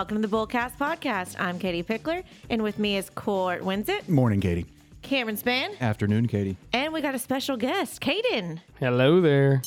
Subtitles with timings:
[0.00, 1.36] welcome to the Bullcast Podcast.
[1.38, 4.64] I'm Katie Pickler, and with me is Court Winsett, Morning, Katie.
[5.02, 6.56] Cameron Spann, Afternoon, Katie.
[6.72, 8.60] and we got a special guest, Caden.
[8.78, 9.60] Hello there.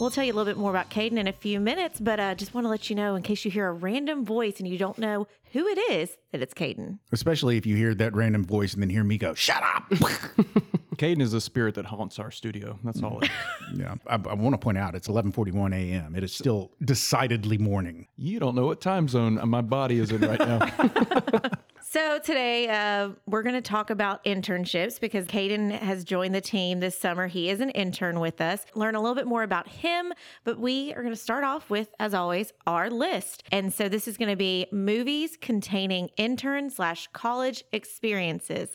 [0.00, 2.34] We'll tell you a little bit more about Caden in a few minutes, but uh,
[2.36, 4.78] just want to let you know in case you hear a random voice and you
[4.78, 6.98] don't know who it is, that it's Caden.
[7.10, 9.88] Especially if you hear that random voice and then hear me go, "Shut up."
[10.98, 12.78] Caden is the spirit that haunts our studio.
[12.84, 13.18] That's all.
[13.20, 13.30] It is.
[13.80, 16.14] yeah, I, I want to point out it's 11:41 a.m.
[16.14, 18.06] It is still decidedly morning.
[18.16, 21.50] you don't know what time zone my body is in right now.
[21.90, 26.80] So today uh, we're going to talk about internships because Caden has joined the team
[26.80, 27.28] this summer.
[27.28, 28.66] He is an intern with us.
[28.74, 30.12] Learn a little bit more about him,
[30.44, 33.42] but we are going to start off with, as always, our list.
[33.50, 38.68] And so this is going to be movies containing intern slash college experiences.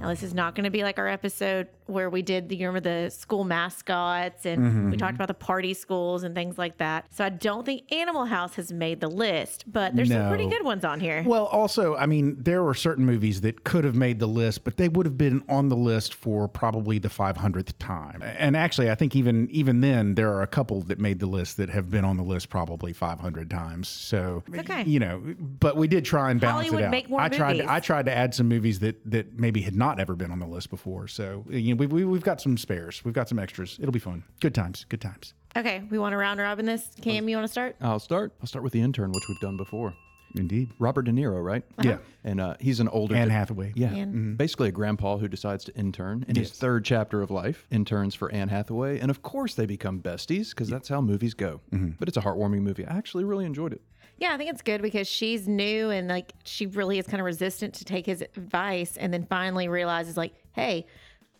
[0.00, 2.80] Now, this is not going to be like our episode where we did the, remember
[2.80, 4.90] the school mascots and mm-hmm.
[4.90, 7.06] we talked about the party schools and things like that.
[7.10, 10.64] So I don't think Animal House has made the list, but there's some pretty good
[10.64, 11.22] ones on here.
[11.26, 14.76] Well, also, I mean, there were certain movies that could have made the list, but
[14.76, 18.22] they would have been on the list for probably the 500th time.
[18.22, 21.56] And actually, I think even even then, there are a couple that made the list
[21.56, 23.88] that have been on the list probably 500 times.
[23.88, 24.84] So, okay.
[24.84, 27.20] you know, but we did try and balance Hollywood it out.
[27.20, 27.56] I tried.
[27.58, 30.38] To, I tried to add some movies that that maybe had not ever been on
[30.38, 31.08] the list before.
[31.08, 33.02] So, you know, we, we, we've got some spares.
[33.04, 33.78] We've got some extras.
[33.80, 34.22] It'll be fun.
[34.40, 34.84] Good times.
[34.88, 35.34] Good times.
[35.56, 36.90] Okay, we want to round robin this.
[37.00, 37.74] Cam, you want to start?
[37.80, 38.32] I'll start.
[38.40, 39.94] I'll start with the intern, which we've done before.
[40.36, 40.70] Indeed.
[40.78, 41.64] Robert De Niro, right?
[41.78, 41.88] Uh-huh.
[41.88, 41.98] Yeah.
[42.22, 43.72] And uh, he's an older Anne Hathaway.
[43.74, 44.08] Yeah, Anne.
[44.10, 44.34] Mm-hmm.
[44.34, 46.58] basically a grandpa who decides to intern in his Yes.
[46.58, 47.66] third chapter of life.
[47.72, 51.60] Interns for Anne Hathaway, and of course they become besties because that's how movies go.
[51.72, 51.94] Mm-hmm.
[51.98, 52.86] But it's a heartwarming movie.
[52.86, 53.82] I actually really enjoyed it.
[54.20, 57.24] Yeah, I think it's good because she's new and like she really is kind of
[57.24, 60.84] resistant to take his advice and then finally realizes like, hey,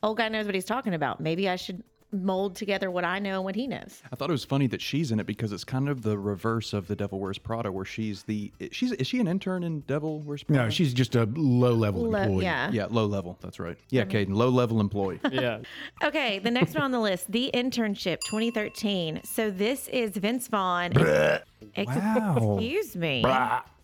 [0.02, 1.20] old guy knows what he's talking about.
[1.20, 4.02] Maybe I should mold together what I know and what he knows.
[4.12, 6.72] I thought it was funny that she's in it because it's kind of the reverse
[6.72, 10.20] of the Devil Wears Prada, where she's the she's is she an intern in Devil
[10.20, 10.64] Wears Prada?
[10.64, 12.44] No, she's just a low level Lo- employee.
[12.44, 12.70] yeah.
[12.72, 13.38] yeah, low level.
[13.40, 13.76] That's right.
[13.90, 15.20] Yeah, um, Caden, low level employee.
[15.30, 15.60] Yeah.
[16.02, 19.20] Okay, the next one on the list, The Internship 2013.
[19.24, 20.92] So this is Vince Vaughn.
[20.96, 22.56] Ex- Wow.
[22.58, 23.22] Excuse me.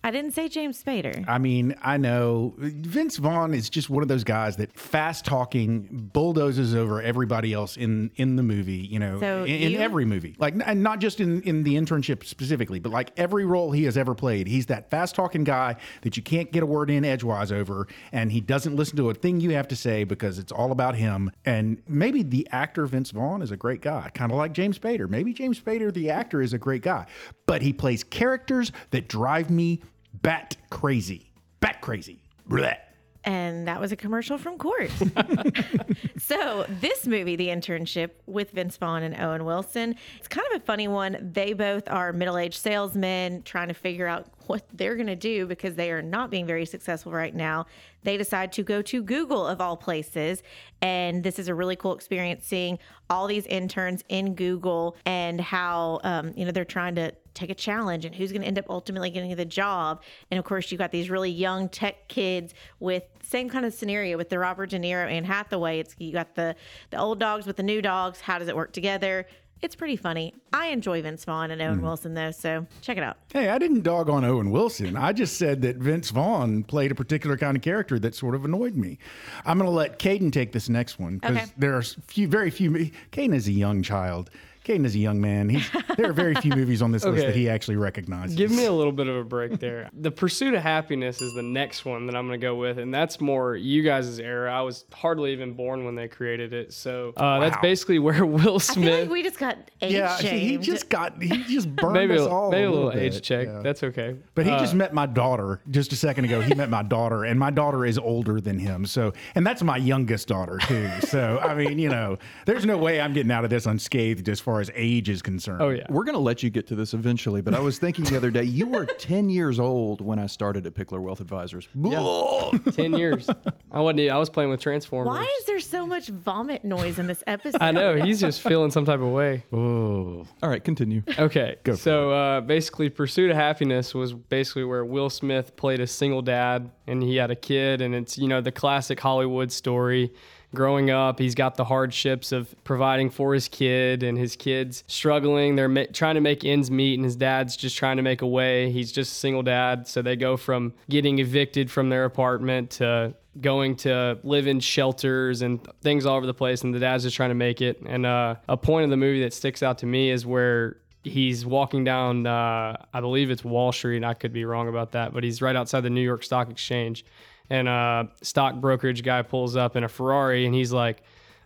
[0.06, 1.24] I didn't say James Spader.
[1.26, 5.88] I mean, I know Vince Vaughn is just one of those guys that fast talking
[6.12, 8.86] bulldozes over everybody else in in the movie.
[8.88, 11.74] You know, So in, in you- every movie, like and not just in in the
[11.74, 15.74] internship specifically, but like every role he has ever played, he's that fast talking guy
[16.02, 19.14] that you can't get a word in edgewise over, and he doesn't listen to a
[19.14, 21.32] thing you have to say because it's all about him.
[21.44, 25.10] And maybe the actor Vince Vaughn is a great guy, kind of like James Spader.
[25.10, 27.06] Maybe James Spader, the actor, is a great guy,
[27.46, 29.80] but he plays characters that drive me
[30.26, 32.18] bat crazy, bat crazy.
[32.50, 32.78] Blech.
[33.22, 34.90] And that was a commercial from Court.
[36.18, 40.64] so, this movie, The Internship, with Vince Vaughn and Owen Wilson, it's kind of a
[40.64, 41.16] funny one.
[41.20, 45.46] They both are middle aged salesmen trying to figure out what they're going to do
[45.46, 47.66] because they are not being very successful right now.
[48.02, 50.42] They decide to go to Google, of all places.
[50.82, 56.00] And this is a really cool experience seeing all these interns in Google and how,
[56.02, 58.66] um, you know, they're trying to take a challenge and who's going to end up
[58.68, 60.02] ultimately getting the job.
[60.30, 64.16] And of course, you've got these really young tech kids with same kind of scenario
[64.16, 65.80] with the Robert De Niro and Hathaway.
[65.80, 66.56] It's you got the
[66.90, 68.20] the old dogs with the new dogs.
[68.20, 69.26] How does it work together?
[69.62, 70.34] It's pretty funny.
[70.52, 71.84] I enjoy Vince Vaughn and Owen hmm.
[71.84, 73.16] Wilson though, so check it out.
[73.32, 74.96] Hey, I didn't dog on Owen Wilson.
[74.96, 78.44] I just said that Vince Vaughn played a particular kind of character that sort of
[78.44, 78.98] annoyed me.
[79.46, 81.46] I'm going to let Caden take this next one because Okay.
[81.56, 82.70] there are few, very few.
[83.12, 84.30] Caden is a young child.
[84.66, 85.48] Caden is a young man.
[85.48, 88.34] He's, there are very few movies on this list that he actually recognizes.
[88.36, 89.88] Give me a little bit of a break there.
[90.06, 92.92] The Pursuit of Happiness is the next one that I'm going to go with, and
[92.92, 94.52] that's more you guys' era.
[94.52, 98.58] I was hardly even born when they created it, so uh, that's basically where Will
[98.60, 98.76] Smith.
[98.84, 99.00] I feel Smith.
[99.02, 102.28] like we just got age yeah, he just got he just burned maybe us a,
[102.30, 103.02] all maybe a little bit.
[103.14, 103.46] age check.
[103.46, 103.60] Yeah.
[103.62, 104.16] That's okay.
[104.34, 106.40] But he Uh, just met my daughter just a second ago.
[106.40, 108.84] He met my daughter, and my daughter is older than him.
[108.86, 110.88] So, and that's my youngest daughter too.
[111.00, 114.40] So, I mean, you know, there's no way I'm getting out of this unscathed as
[114.40, 115.62] far as age is concerned.
[115.62, 115.86] Oh yeah.
[115.88, 118.30] We're going to let you get to this eventually, but I was thinking the other
[118.30, 121.68] day, you were 10 years old when I started at Pickler Wealth Advisors.
[122.72, 123.28] Ten years.
[123.70, 124.10] I wasn't.
[124.10, 125.08] I was playing with Transformers.
[125.08, 127.60] Why is there so much vomit noise in this episode?
[127.60, 129.44] I know he's just feeling some type of way.
[129.52, 131.02] Oh, All right, continue.
[131.18, 131.56] Okay.
[131.64, 136.22] for so uh, basically, Pursuit of Happiness was basically where Will Smith played a single
[136.22, 137.80] dad and he had a kid.
[137.80, 140.12] And it's, you know, the classic Hollywood story.
[140.56, 145.54] Growing up, he's got the hardships of providing for his kid and his kids struggling.
[145.54, 148.26] They're ma- trying to make ends meet, and his dad's just trying to make a
[148.26, 148.70] way.
[148.70, 149.86] He's just a single dad.
[149.86, 155.42] So they go from getting evicted from their apartment to going to live in shelters
[155.42, 158.06] and things all over the place and the dad's just trying to make it and
[158.06, 161.84] uh, a point of the movie that sticks out to me is where he's walking
[161.84, 163.96] down, uh, I believe it's Wall Street.
[163.96, 166.50] and I could be wrong about that, but he's right outside the New York Stock
[166.50, 167.04] Exchange.
[167.50, 171.02] And a stock brokerage guy pulls up in a Ferrari and he's like,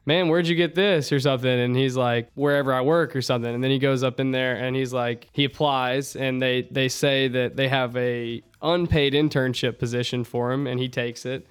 [0.06, 1.48] Man, where'd you get this or something?
[1.48, 3.54] And he's like, Wherever I work or something.
[3.54, 6.88] And then he goes up in there and he's like, he applies and they, they
[6.88, 11.46] say that they have a unpaid internship position for him and he takes it.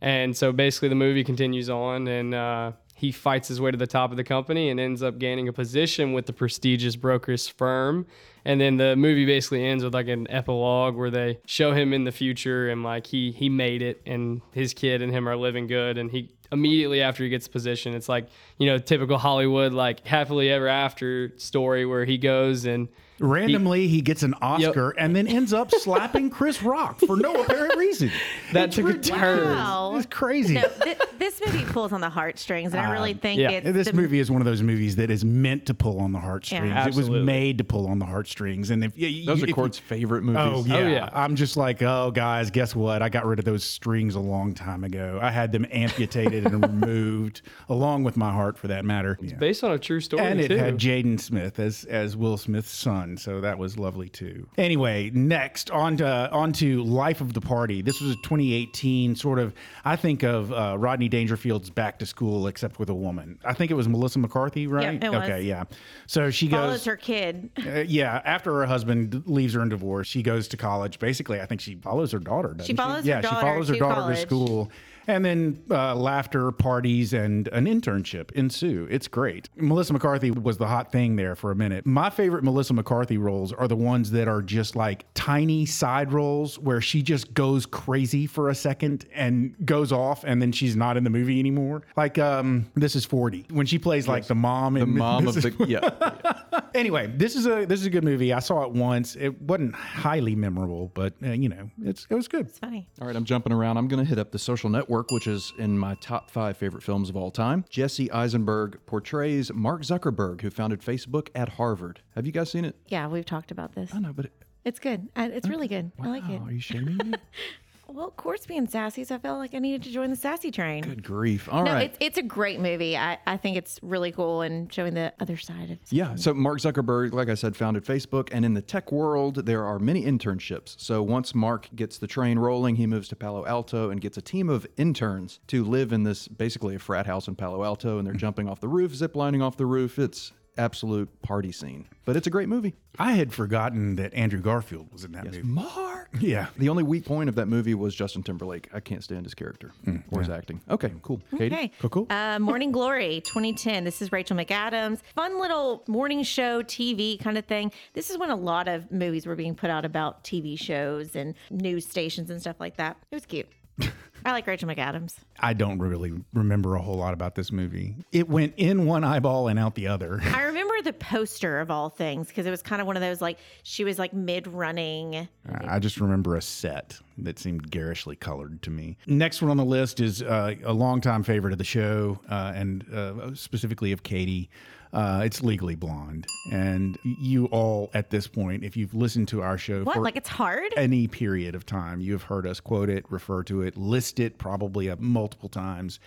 [0.00, 3.86] And so basically the movie continues on and uh, he fights his way to the
[3.86, 8.06] top of the company and ends up gaining a position with the prestigious brokers firm.
[8.44, 12.04] And then the movie basically ends with like an epilogue where they show him in
[12.04, 15.66] the future and like he he made it and his kid and him are living
[15.66, 15.98] good.
[15.98, 18.28] And he immediately after he gets the position it's like
[18.58, 22.88] you know typical Hollywood like happily ever after story where he goes and
[23.22, 27.76] Randomly, he, gets an Oscar and then ends up slapping Chris Rock for no apparent
[27.76, 28.10] reason.
[28.52, 29.44] that It's took a rid- turn.
[29.44, 29.94] Wow.
[29.96, 30.54] It's crazy.
[30.54, 33.50] No, th- this movie pulls on the heartstrings, and I really um, think yeah.
[33.50, 36.12] it's This the, movie is one of those movies that is meant to pull on
[36.12, 36.66] the heartstrings.
[36.66, 36.88] Yeah.
[36.88, 38.70] It was made to pull on the heartstrings.
[38.70, 40.42] And if you, Those you- are Court's you- favorite movies.
[40.42, 40.76] Oh yeah.
[40.76, 41.08] Oh, yeah.
[41.12, 43.02] I'm just like, oh guys, guess what?
[43.02, 45.18] I got rid of those strings a long time ago.
[45.22, 49.18] I had them amputated and removed, along with my heart, for that matter.
[49.20, 49.36] Yeah.
[49.36, 53.11] based on a true story And it had Jaden Smith as as Will Smith's son,
[53.18, 54.46] so that was lovely too.
[54.56, 57.82] Anyway, next on to on to Life of the Party.
[57.82, 59.54] This was a 2018 sort of.
[59.84, 63.38] I think of uh, Rodney Dangerfield's Back to School, except with a woman.
[63.44, 65.02] I think it was Melissa McCarthy, right?
[65.02, 65.28] it was.
[65.28, 65.64] Okay, yeah.
[66.06, 66.84] So she follows goes.
[66.86, 67.50] her kid.
[67.62, 70.98] Uh, yeah, after her husband leaves her in divorce, she goes to college.
[70.98, 72.48] Basically, I think she follows her daughter.
[72.48, 74.70] doesn't She follows her yeah, daughter she follows her daughter to school.
[75.06, 78.86] And then uh, laughter, parties, and an internship ensue.
[78.90, 79.48] It's great.
[79.56, 81.86] Melissa McCarthy was the hot thing there for a minute.
[81.86, 86.58] My favorite Melissa McCarthy roles are the ones that are just like tiny side roles
[86.58, 90.96] where she just goes crazy for a second and goes off, and then she's not
[90.96, 91.82] in the movie anymore.
[91.96, 94.74] Like um, This is 40, when she plays like the mom.
[94.74, 96.60] the in mom This of Is the yeah.
[96.74, 98.32] anyway, this is a this is a good movie.
[98.32, 99.16] I saw it once.
[99.16, 102.46] It wasn't highly memorable, but uh, you know, it's it was good.
[102.48, 102.88] It's funny.
[103.00, 103.76] All right, I'm jumping around.
[103.78, 106.82] I'm going to hit up The Social Network, which is in my top five favorite
[106.82, 107.64] films of all time.
[107.70, 112.00] Jesse Eisenberg portrays Mark Zuckerberg, who founded Facebook at Harvard.
[112.14, 112.76] Have you guys seen it?
[112.88, 113.94] Yeah, we've talked about this.
[113.94, 114.26] I know, but
[114.64, 115.08] It's good.
[115.16, 115.90] It's really good.
[116.00, 116.40] I like it.
[116.42, 117.14] Are you shaming me?
[117.92, 120.50] Well, of course, being sassy, so I felt like I needed to join the sassy
[120.50, 120.82] train.
[120.82, 121.48] Good grief!
[121.50, 121.72] All right.
[121.72, 122.96] no, it's it's a great movie.
[122.96, 126.14] I, I think it's really cool and showing the other side of Yeah.
[126.14, 128.28] So Mark Zuckerberg, like I said, founded Facebook.
[128.32, 130.74] And in the tech world, there are many internships.
[130.78, 134.22] So once Mark gets the train rolling, he moves to Palo Alto and gets a
[134.22, 137.98] team of interns to live in this basically a frat house in Palo Alto.
[137.98, 138.20] And they're mm-hmm.
[138.20, 139.98] jumping off the roof, zip lining off the roof.
[139.98, 141.86] It's absolute party scene.
[142.04, 142.74] But it's a great movie.
[142.98, 145.42] I had forgotten that Andrew Garfield was in that movie.
[145.42, 146.08] Mark.
[146.20, 146.48] Yeah.
[146.58, 148.68] The only weak point of that movie was Justin Timberlake.
[148.74, 149.72] I can't stand his character
[150.10, 150.60] or his acting.
[150.68, 151.20] Okay, cool.
[151.36, 151.54] Katie?
[151.54, 151.72] Okay.
[151.80, 152.06] Cool, cool.
[152.10, 153.84] Uh, Morning Glory 2010.
[153.84, 155.00] This is Rachel McAdams.
[155.14, 157.72] Fun little morning show TV kind of thing.
[157.94, 161.34] This is when a lot of movies were being put out about TV shows and
[161.50, 162.96] news stations and stuff like that.
[163.10, 163.48] It was cute.
[164.24, 165.14] I like Rachel McAdams.
[165.40, 167.96] I don't really remember a whole lot about this movie.
[168.12, 170.20] It went in one eyeball and out the other.
[170.34, 173.20] I remember the poster of all things because it was kind of one of those
[173.20, 175.28] like she was like mid running.
[175.64, 178.96] I just remember a set that seemed garishly colored to me.
[179.06, 182.84] Next one on the list is uh, a longtime favorite of the show, uh, and
[182.92, 184.50] uh, specifically of Katie.
[184.92, 189.56] Uh, it's Legally Blonde, and you all at this point, if you've listened to our
[189.56, 189.94] show What?
[189.94, 190.70] for Like it's hard?
[190.76, 194.36] any period of time, you have heard us quote it, refer to it, list it
[194.36, 195.98] probably uh, multiple times.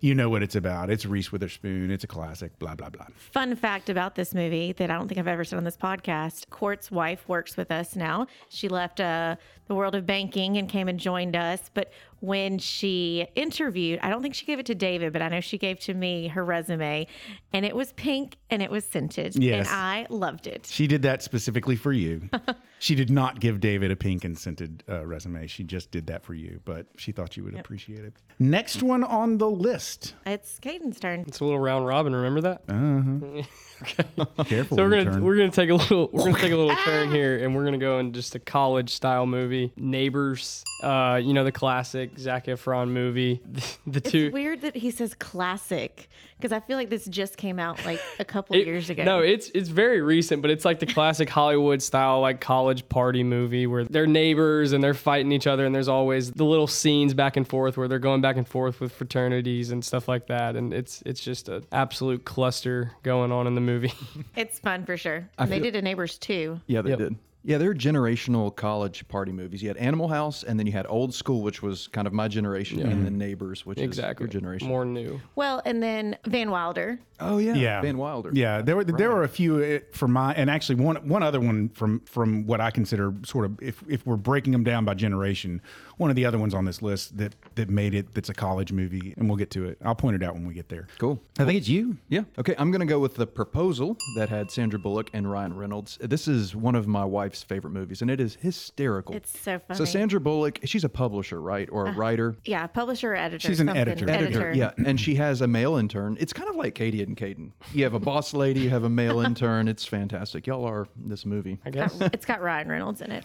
[0.00, 0.88] You know what it's about.
[0.88, 1.90] It's Reese Witherspoon.
[1.90, 2.58] It's a classic.
[2.58, 3.04] Blah blah blah.
[3.16, 6.48] Fun fact about this movie that I don't think I've ever said on this podcast
[6.48, 8.26] Court's wife works with us now.
[8.48, 11.70] She left uh, the world of banking and came and joined us.
[11.74, 15.40] But when she interviewed, I don't think she gave it to David, but I know
[15.40, 17.06] she gave to me her resume,
[17.52, 19.36] and it was pink and it was scented.
[19.36, 19.68] Yes.
[19.68, 20.68] And I loved it.
[20.70, 22.28] She did that specifically for you.
[22.80, 25.46] she did not give David a pink and scented uh, resume.
[25.46, 28.14] She just did that for you, but she thought you would appreciate it.
[28.38, 30.14] Next one on the list.
[30.26, 31.24] It's Caden's turn.
[31.28, 32.14] It's a little round robin.
[32.14, 32.62] Remember that?
[33.82, 34.04] Okay.
[34.44, 34.76] Careful.
[34.76, 35.24] So we're gonna turn.
[35.24, 37.78] we're gonna take a little we're gonna take a little turn here, and we're gonna
[37.78, 40.62] go in just a college style movie, Neighbors.
[40.82, 43.40] Uh, you know the classic Zac Efron movie.
[43.86, 44.30] The It's two.
[44.32, 46.08] weird that he says classic
[46.38, 49.02] because I feel like this just came out like a couple it- years ago.
[49.04, 53.22] No, it's it's very recent, but it's like the classic Hollywood style like college party
[53.22, 57.14] movie where they're neighbors and they're fighting each other, and there's always the little scenes
[57.14, 60.56] back and forth where they're going back and forth with fraternities and stuff like that,
[60.56, 63.92] and it's it's just an absolute cluster going on in the movie.
[64.36, 65.28] it's fun for sure.
[65.38, 66.60] And they did a Neighbors too.
[66.66, 66.98] Yeah, they Yep.
[66.98, 67.16] did.
[67.42, 69.62] Yeah, they're generational college party movies.
[69.62, 72.28] You had Animal House, and then you had Old School, which was kind of my
[72.28, 74.26] generation, and then Neighbors, which Exactly.
[74.26, 74.68] is your generation.
[74.68, 75.20] More new.
[75.36, 76.98] Well, and then Van Wilder.
[77.18, 78.30] Oh yeah, yeah, Van Wilder.
[78.34, 81.40] Yeah, there were there were a few uh, from my and actually one one other
[81.40, 84.94] one from from what I consider sort of if if we're breaking them down by
[84.94, 85.60] generation,
[86.00, 88.72] one of the other ones on this list that that made it that's a college
[88.72, 89.76] movie, and we'll get to it.
[89.84, 90.88] I'll point it out when we get there.
[90.98, 91.20] Cool.
[91.38, 91.98] I think it's you.
[92.08, 92.22] Yeah.
[92.38, 95.98] Okay, I'm going to go with The Proposal that had Sandra Bullock and Ryan Reynolds.
[96.00, 99.14] This is one of my wife's favorite movies, and it is hysterical.
[99.14, 99.76] It's so funny.
[99.76, 102.34] So Sandra Bullock, she's a publisher, right, or a writer?
[102.46, 103.46] Yeah, publisher or editor.
[103.46, 103.80] She's an something.
[103.80, 104.08] editor.
[104.08, 104.52] Editor.
[104.54, 106.16] Yeah, and she has a male intern.
[106.18, 107.50] It's kind of like Katie and Caden.
[107.74, 109.68] You have a boss lady, you have a male intern.
[109.68, 110.46] It's fantastic.
[110.46, 111.58] Y'all are this movie.
[111.66, 111.94] I guess.
[112.00, 113.24] It's got Ryan Reynolds in it.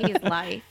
[0.00, 0.62] He's life.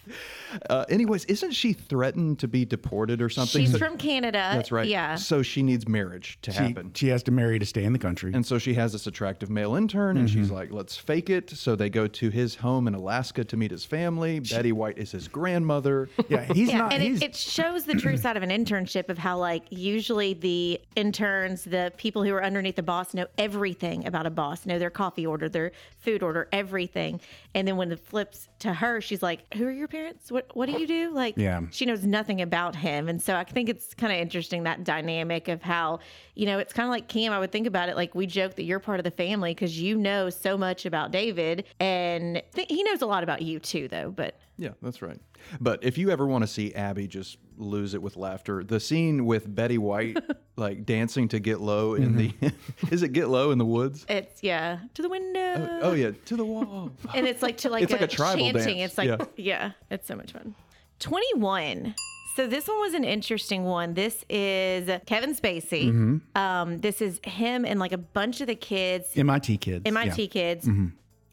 [0.70, 3.62] Uh, anyways, isn't she threatened to be deported or something?
[3.62, 4.52] She's So- from Canada.
[4.54, 4.88] That's right.
[4.88, 5.16] Yeah.
[5.16, 6.92] So she needs marriage to She, happen.
[6.96, 8.32] she has to marry to stay in the country.
[8.34, 10.40] And so she has this attractive male intern, and Mm-hmm.
[10.42, 11.50] she's like, let's fake it.
[11.50, 14.40] So they go to his home in Alaska to meet his family.
[14.40, 16.10] Betty White is his grandmother.
[16.30, 16.94] yeah, he's Yeah, not.
[16.94, 20.34] and he's, it, it shows the true side of an internship of how, like, usually
[20.34, 24.80] the interns, the people who are underneath the boss, know everything about a boss, know
[24.80, 27.20] their coffee order, their food order, everything.
[27.54, 30.32] And then when it flips to her, she's like, "Who are your parents?
[30.32, 31.62] What What do you do?" Like, Yeah.
[31.72, 35.48] she knows nothing about him, and so I think it's kind of interesting that dynamic
[35.48, 36.00] of how,
[36.36, 37.32] you know, it's kind of like Cam.
[37.32, 39.80] I would think about it like we joke that you're part of the family because
[39.80, 43.88] you know so much about David, and th- he knows a lot about you too,
[43.88, 44.12] though.
[44.12, 45.20] But Yeah, that's right.
[45.60, 49.26] But if you ever want to see Abby just lose it with laughter, the scene
[49.26, 50.18] with Betty White
[50.56, 52.88] like dancing to Get Low in the mm-hmm.
[52.94, 54.06] is it Get Low in the woods?
[54.10, 55.80] it's yeah to the window.
[55.82, 56.92] Oh, oh yeah, to the wall.
[57.14, 58.78] and it's like to like It's like a tribal chanting.
[58.78, 58.92] dance.
[58.92, 59.26] It's like Yeah.
[59.38, 59.72] yeah.
[59.90, 60.56] it's so much fun.
[61.00, 61.96] Twenty one.
[62.36, 63.94] So this one was an interesting one.
[63.94, 65.86] This is Kevin Spacey.
[65.90, 66.38] Mm-hmm.
[66.38, 69.84] Um, this is him and like a bunch of the kids, MIT kids.
[69.86, 70.28] MIT yeah.
[70.28, 70.88] kids, Mm-hmm.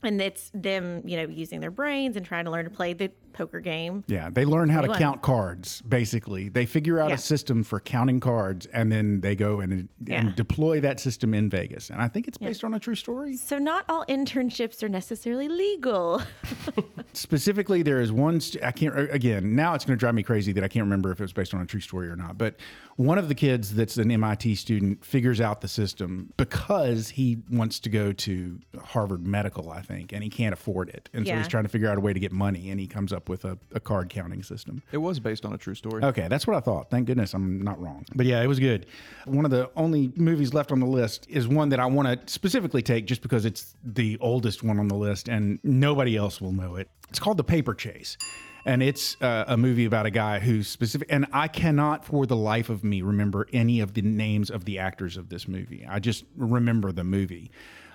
[0.06, 3.10] and it's them, you know, using their brains and trying to learn to play the
[3.32, 4.04] poker game.
[4.06, 4.98] Yeah, they learn how to 21.
[4.98, 5.82] count cards.
[5.82, 7.14] Basically, they figure out Yeah.
[7.16, 10.30] a system for counting cards, and then they go and, Yeah.
[10.34, 11.90] deploy that system in Vegas.
[11.90, 13.36] And I think it's based on a true story.
[13.36, 16.22] So not all internships are necessarily legal.
[17.12, 18.40] Specifically, there is one.
[18.40, 19.54] St- I can't again.
[19.54, 21.52] Now it's going to drive me crazy that I can't remember if it was based
[21.54, 22.38] on a true story or not.
[22.38, 22.56] But
[22.96, 27.80] one of the kids that's an MIT student figures out the system because he wants
[27.80, 31.48] to go to Harvard Medical, I think, and he can't afford it, and so he's
[31.48, 33.58] trying to figure out a way to get money, and he comes up with a,
[33.72, 34.82] a card counting system.
[34.92, 36.02] It was based on a true story.
[36.02, 36.90] Okay, that's what I thought.
[36.90, 38.04] Thank goodness I'm not wrong.
[38.14, 38.86] But yeah, it was good.
[39.26, 42.32] One of the only movies left on the list is one that I want to
[42.32, 46.52] specifically take just because it's the oldest one on the list and nobody else will
[46.52, 46.88] know it.
[47.08, 48.16] It's called The Paper Chase.
[48.64, 51.08] And it's uh, a movie about a guy who's specific.
[51.10, 54.78] And I cannot for the life of me remember any of the names of the
[54.78, 55.84] actors of this movie.
[55.88, 57.50] I just remember the movie.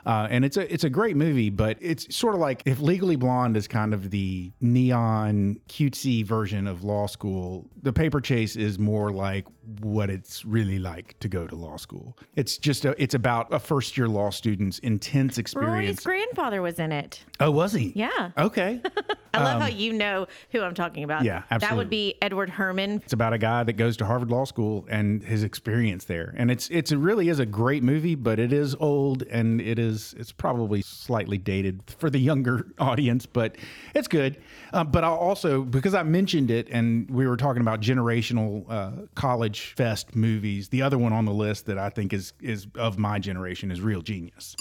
[0.07, 3.17] Uh, and it's a it's a great movie, but it's sort of like if Legally
[3.17, 8.79] Blonde is kind of the neon cutesy version of Law School, The Paper Chase is
[8.79, 9.45] more like
[9.81, 12.17] what it's really like to go to law school.
[12.35, 15.71] It's just a, it's about a first year law student's intense experience.
[15.71, 17.23] Rory's grandfather was in it.
[17.39, 17.91] Oh, was he?
[17.95, 18.31] Yeah.
[18.37, 18.81] Okay.
[19.33, 21.19] I love how you know who I'm talking about.
[21.21, 23.01] Um, yeah, That would be Edward Herrmann.
[23.03, 26.33] It's about a guy that goes to Harvard Law School and his experience there.
[26.37, 29.77] And it's it's it really is a great movie, but it is old and it
[29.77, 33.57] is it's probably slightly dated for the younger audience, but
[33.93, 34.41] it's good.
[34.73, 38.91] Uh, but I'll also because I mentioned it and we were talking about generational uh,
[39.13, 40.69] college fest movies.
[40.69, 43.81] The other one on the list that I think is is of my generation is
[43.81, 44.55] Real Genius.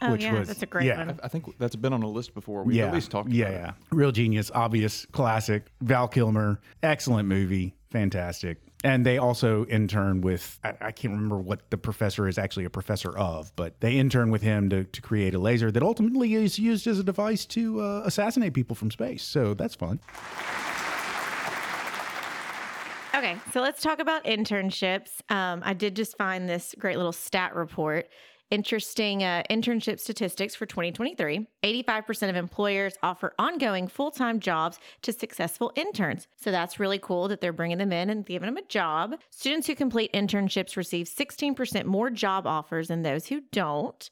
[0.00, 1.20] Oh yeah, that's a great yeah, one.
[1.22, 2.62] I think that's been on a list before.
[2.62, 3.68] We've yeah, at least talked yeah, about yeah.
[3.68, 3.74] it.
[3.90, 5.66] Real genius, obvious, classic.
[5.80, 8.58] Val Kilmer, excellent movie, fantastic.
[8.84, 12.70] And they also intern with, I, I can't remember what the professor is actually a
[12.70, 16.60] professor of, but they intern with him to, to create a laser that ultimately is
[16.60, 19.24] used as a device to uh, assassinate people from space.
[19.24, 19.98] So that's fun.
[23.18, 25.28] Okay, so let's talk about internships.
[25.28, 28.08] Um, I did just find this great little stat report.
[28.52, 31.44] Interesting uh, internship statistics for 2023.
[31.64, 36.28] 85% of employers offer ongoing full time jobs to successful interns.
[36.36, 39.16] So that's really cool that they're bringing them in and giving them a job.
[39.30, 44.08] Students who complete internships receive 16% more job offers than those who don't.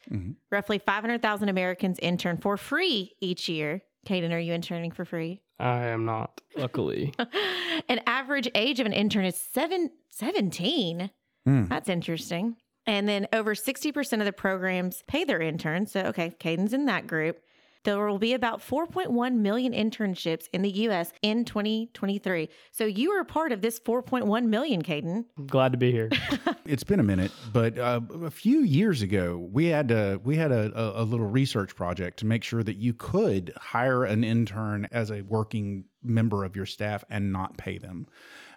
[0.50, 3.82] Roughly 500,000 Americans intern for free each year.
[4.06, 5.42] Caden, are you interning for free?
[5.58, 7.12] I am not, luckily.
[7.88, 11.10] An average age of an intern is seven, 17.
[11.44, 11.64] Hmm.
[11.66, 12.56] That's interesting.
[12.86, 15.92] And then over 60% of the programs pay their interns.
[15.92, 17.40] So, okay, Caden's in that group.
[17.86, 21.12] There will be about 4.1 million internships in the U.S.
[21.22, 22.48] in 2023.
[22.72, 25.24] So you are a part of this 4.1 million, Caden.
[25.46, 26.10] Glad to be here.
[26.68, 30.50] It's been a minute, but uh, a few years ago, we had a, we had
[30.50, 34.88] a, a, a little research project to make sure that you could hire an intern
[34.90, 38.08] as a working member of your staff and not pay them,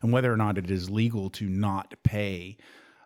[0.01, 2.57] and whether or not it is legal to not pay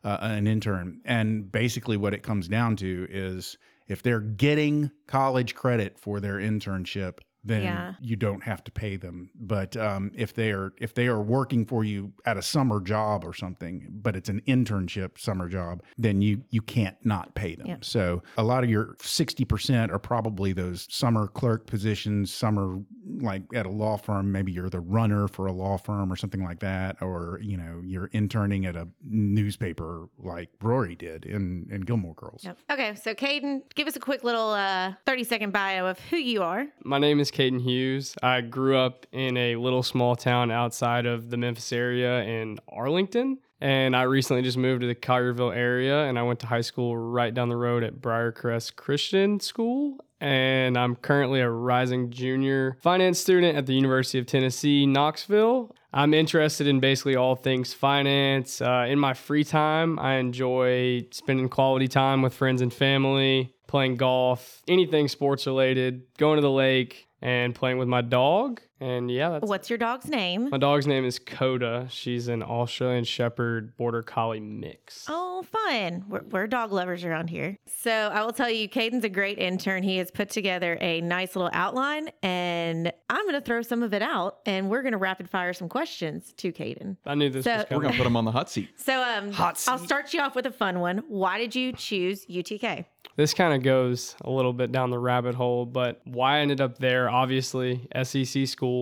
[0.06, 1.02] uh, an intern.
[1.04, 6.36] And basically, what it comes down to is if they're getting college credit for their
[6.36, 7.94] internship, then Yeah.
[8.02, 9.30] you don't have to pay them.
[9.36, 13.26] But um, if they are if they are working for you at a summer job
[13.26, 17.68] or something, but it's an internship summer job, then you you can't not pay them.
[17.68, 17.78] Yeah.
[17.82, 22.80] So a lot of your sixty percent are probably those summer clerk positions, summer
[23.20, 24.32] like at a law firm.
[24.32, 27.82] Maybe you're the runner for a law firm or something like that, or you know
[27.86, 28.88] you're interning at a
[29.34, 32.44] newspaper like Rory did in in Gilmore Girls.
[32.44, 32.58] Yep.
[32.72, 36.44] Okay, so Caden, give us a quick little uh, 30 second bio of who you
[36.44, 36.68] are.
[36.84, 38.16] My name is Caden Hughes.
[38.22, 43.40] I grew up in a little small town outside of the Memphis area in Arlington.
[43.60, 46.98] And I recently just moved to the Collierville area and I went to high school
[46.98, 49.98] right down the road at Briarcrest Christian School.
[50.20, 55.74] And I'm currently a rising junior finance student at the University of Tennessee, Knoxville.
[55.94, 58.62] I'm interested in basically all things finance.
[58.62, 63.96] Uh, in my free time, I enjoy spending quality time with friends and family, playing
[63.96, 68.62] golf, anything sports related, going to the lake, and playing with my dog.
[68.84, 70.50] And yeah, that's What's your dog's name?
[70.50, 71.88] my dog's name is Coda.
[71.90, 75.06] She's an Australian Shepherd Border Collie mix.
[75.08, 76.04] Oh, fun.
[76.10, 77.58] We're, we're dog lovers around here.
[77.66, 79.84] So I will tell you, Caden's a great intern.
[79.84, 83.94] He has put together a nice little outline, and I'm going to throw some of
[83.94, 86.98] it out, and we're going to rapid fire some questions to Caden.
[87.06, 88.70] I knew this So- was We're going to put him on the hot seat.
[88.76, 91.04] So um, Hot I'll start you off with a fun one.
[91.08, 92.84] Why did you choose UTK?
[93.16, 96.60] This kind of goes a little bit down the rabbit hole, but why I ended
[96.62, 98.73] up there, obviously, SEC school.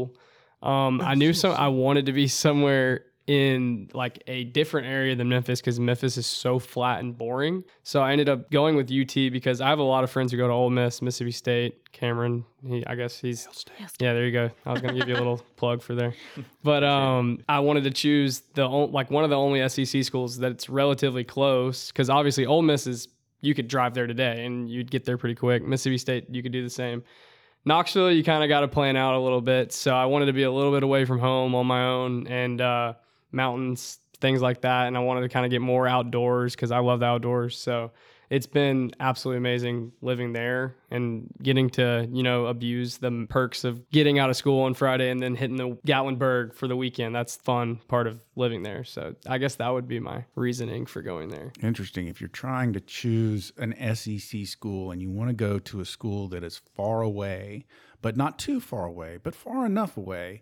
[0.61, 1.53] Um, I knew some.
[1.53, 6.25] I wanted to be somewhere in like a different area than Memphis because Memphis is
[6.25, 7.63] so flat and boring.
[7.83, 10.37] So I ended up going with UT because I have a lot of friends who
[10.37, 12.43] go to Ole Miss, Mississippi State, Cameron.
[12.65, 13.47] He, I guess he's
[13.99, 14.13] yeah.
[14.13, 14.49] There you go.
[14.65, 16.13] I was gonna give you a little plug for there,
[16.63, 20.37] but um, I wanted to choose the o- like one of the only SEC schools
[20.37, 23.07] that's relatively close because obviously Ole Miss is
[23.41, 25.63] you could drive there today and you'd get there pretty quick.
[25.63, 27.03] Mississippi State, you could do the same.
[27.65, 29.71] Knoxville, you kind of got to plan out a little bit.
[29.71, 32.59] So I wanted to be a little bit away from home on my own and
[32.59, 32.93] uh,
[33.31, 34.87] mountains, things like that.
[34.87, 37.57] And I wanted to kind of get more outdoors because I love the outdoors.
[37.57, 37.91] So
[38.31, 43.87] it's been absolutely amazing living there and getting to, you know, abuse the perks of
[43.89, 47.13] getting out of school on Friday and then hitting the Gatlinburg for the weekend.
[47.13, 48.85] That's fun part of living there.
[48.85, 51.51] So I guess that would be my reasoning for going there.
[51.61, 52.07] Interesting.
[52.07, 55.85] If you're trying to choose an SEC school and you want to go to a
[55.85, 57.65] school that is far away,
[58.01, 60.41] but not too far away, but far enough away,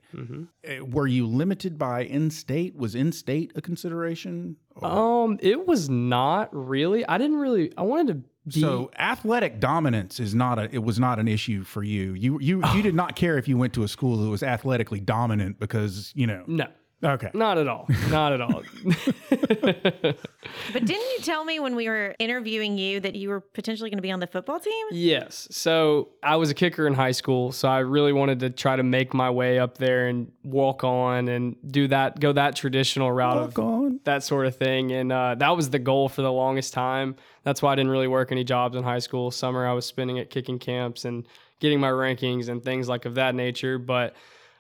[0.64, 2.76] eh, were you limited by in state?
[2.76, 4.56] Was in state a consideration?
[4.76, 7.06] Or- Um, it was not really.
[7.06, 7.74] I didn't really.
[7.78, 8.62] I wanted to be.
[8.62, 12.14] so athletic dominance is not a it was not an issue for you.
[12.14, 15.00] You you you did not care if you went to a school that was athletically
[15.02, 16.44] dominant because, you know.
[16.48, 16.68] no,
[17.02, 17.30] Okay.
[17.34, 17.88] not at all.
[18.10, 18.62] Not at all.
[20.74, 23.98] But didn't you tell me when we were interviewing you that you were potentially going
[23.98, 24.86] to be on the football team?
[24.92, 25.48] yes.
[25.52, 28.84] So I was a kicker in high school, so I really wanted to try to
[28.84, 33.38] make my way up there and walk on and do that, go that traditional route
[33.38, 34.00] Walk of on.
[34.06, 34.92] that sort of thing.
[34.92, 37.16] And uh, that was the goal for the longest time.
[37.44, 39.32] That's why I didn't really work any jobs in high school.
[39.32, 41.28] Summer I was spending at kicking camps and
[41.60, 43.78] getting my rankings and things like of that nature.
[43.78, 44.16] But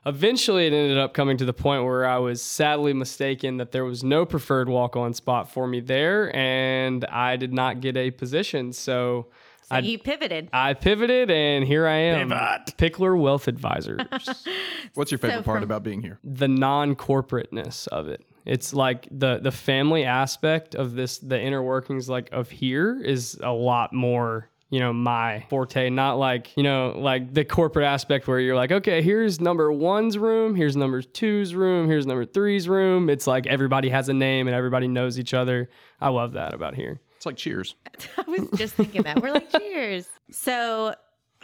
[0.05, 3.85] eventually it ended up coming to the point where I was sadly mistaken that there
[3.85, 8.11] was no preferred walk on spot for me there and I did not get a
[8.11, 8.71] position.
[8.73, 9.27] So
[9.63, 10.49] So I- you pivoted.
[10.53, 12.29] I pivoted and here I am.
[12.29, 12.77] Pivot.
[12.77, 13.99] Pickler Wealth Advisors.
[14.95, 16.19] What's your favorite part about being here?
[16.23, 18.23] the non-corporateness of it.
[18.45, 23.37] It's like the the family aspect of this, the inner workings like of here is
[23.43, 25.89] a lot more, you know, my forte.
[25.89, 30.17] Not like you know, like the corporate aspect where you're like, okay, here's number one's
[30.17, 33.09] room, here's number two's room, here's number three's room.
[33.09, 35.69] It's like everybody has a name and everybody knows each other.
[35.99, 37.01] I love that about here.
[37.19, 37.75] It's like Cheers.
[38.17, 39.21] I was just thinking that.
[39.21, 40.07] We're like, cheers.
[40.31, 40.95] So,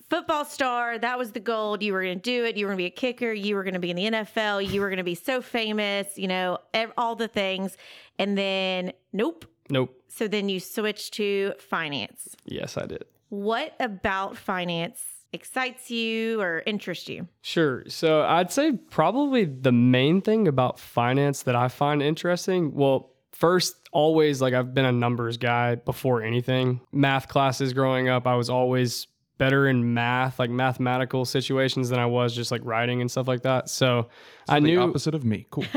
[0.10, 1.78] football star, that was the goal.
[1.84, 2.56] You were going to do it.
[2.56, 3.34] You were going to be a kicker.
[3.34, 4.66] You were going to be in the NFL.
[4.72, 6.60] You were going to be so famous, you know,
[6.98, 7.76] all the things.
[8.18, 9.44] And then, nope.
[9.70, 10.02] Nope.
[10.08, 12.38] So then you switched to finance.
[12.46, 13.04] Yes, I did.
[13.36, 17.28] What about finance excites you or interests you?
[17.42, 17.84] Sure.
[17.88, 23.76] So I'd say probably the main thing about finance that I find interesting, well, first,
[23.92, 26.80] always like I've been a numbers guy before anything.
[26.94, 32.06] Math classes growing up, I was always better in math, like mathematical situations than I
[32.06, 33.70] was just like writing and stuff like that.
[33.70, 34.10] So,
[34.48, 35.48] I knew opposite of me.
[35.50, 35.66] Cool.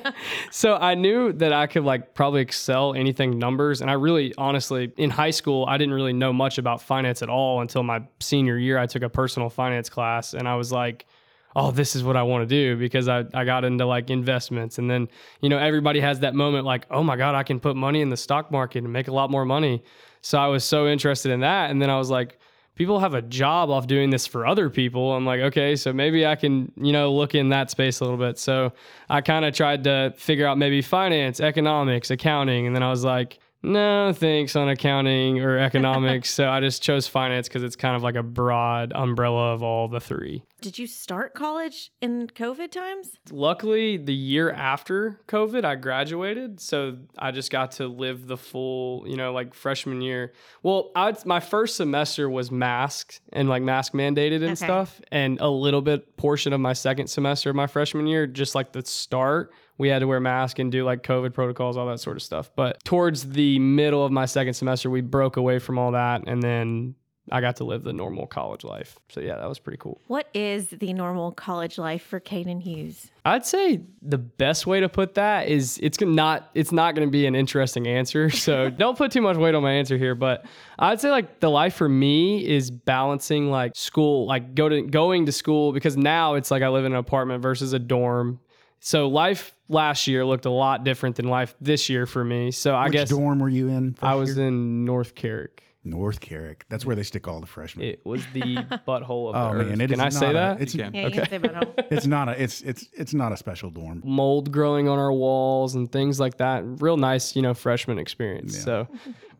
[0.50, 3.80] so I knew that I could like probably excel anything numbers.
[3.80, 7.28] And I really, honestly, in high school, I didn't really know much about finance at
[7.28, 8.78] all until my senior year.
[8.78, 11.06] I took a personal finance class and I was like,
[11.54, 14.78] oh, this is what I want to do because I, I got into like investments.
[14.78, 15.08] And then,
[15.40, 18.08] you know, everybody has that moment like, oh my God, I can put money in
[18.08, 19.82] the stock market and make a lot more money.
[20.22, 21.70] So I was so interested in that.
[21.70, 22.38] And then I was like,
[22.74, 25.12] people have a job off doing this for other people.
[25.12, 28.18] I'm like, okay, so maybe I can, you know, look in that space a little
[28.18, 28.38] bit.
[28.38, 28.72] So
[29.10, 32.66] I kind of tried to figure out maybe finance, economics, accounting.
[32.66, 36.30] And then I was like, no, thanks on accounting or economics.
[36.30, 39.88] so I just chose finance because it's kind of like a broad umbrella of all
[39.88, 40.42] the three.
[40.60, 43.10] Did you start college in COVID times?
[43.30, 49.04] Luckily, the year after COVID, I graduated, so I just got to live the full,
[49.08, 50.32] you know, like freshman year.
[50.62, 54.54] Well, I, my first semester was masked and like mask mandated and Okay.
[54.66, 58.54] stuff, and a little bit portion of my second semester of my freshman year, just
[58.54, 62.00] like the start, we had to wear masks and do like COVID protocols, all that
[62.00, 62.50] sort of stuff.
[62.54, 66.42] But towards the middle of my second semester, we broke away from all that, and
[66.42, 66.94] then
[67.30, 68.98] I got to live the normal college life.
[69.08, 70.00] So yeah, that was pretty cool.
[70.08, 73.10] What is the normal college life for Caden Hughes?
[73.24, 77.12] I'd say the best way to put that is it's not it's not going to
[77.12, 78.30] be an interesting answer.
[78.42, 80.44] So don't put too much weight on my answer here, but
[80.80, 85.26] I'd say like the life for me is balancing like school, like go to going
[85.26, 88.40] to school because now it's like I live in an apartment versus a dorm.
[88.80, 92.50] So life last year looked a lot different than life this year for me.
[92.50, 93.96] So I Which guess dorm were you in?
[94.02, 94.46] I was year?
[94.48, 95.62] in North Carrick.
[95.84, 96.64] North Carrick.
[96.68, 97.84] That's where they stick all the freshmen.
[97.86, 99.90] It was the oh, butthole of oh the man, earth.
[99.90, 100.60] it Can is I say a- that?
[100.60, 100.94] it's, You can.
[100.94, 104.00] Yeah, you can say about it's not a it's it's it's not a special dorm.
[104.04, 106.62] mold growing on our walls and things like that.
[106.64, 108.56] Real nice, you know, freshman experience.
[108.62, 108.86] So,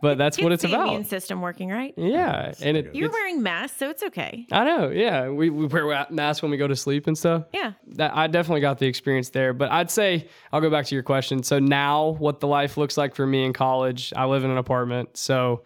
[0.00, 1.06] but that's what it's the immune about.
[1.06, 1.94] system working, right?
[1.96, 2.86] Yeah, and it.
[2.94, 4.44] You're it's- wearing masks, so it's okay.
[4.50, 4.90] I know.
[4.90, 7.44] Yeah, we, we wear masks when we go to sleep and stuff.
[7.52, 7.74] Yeah.
[7.92, 9.52] That I definitely got the experience there.
[9.52, 11.44] But I'd say I'll go back to your question.
[11.44, 14.12] So now, what the life looks like for me in college?
[14.16, 15.62] I live in an apartment, so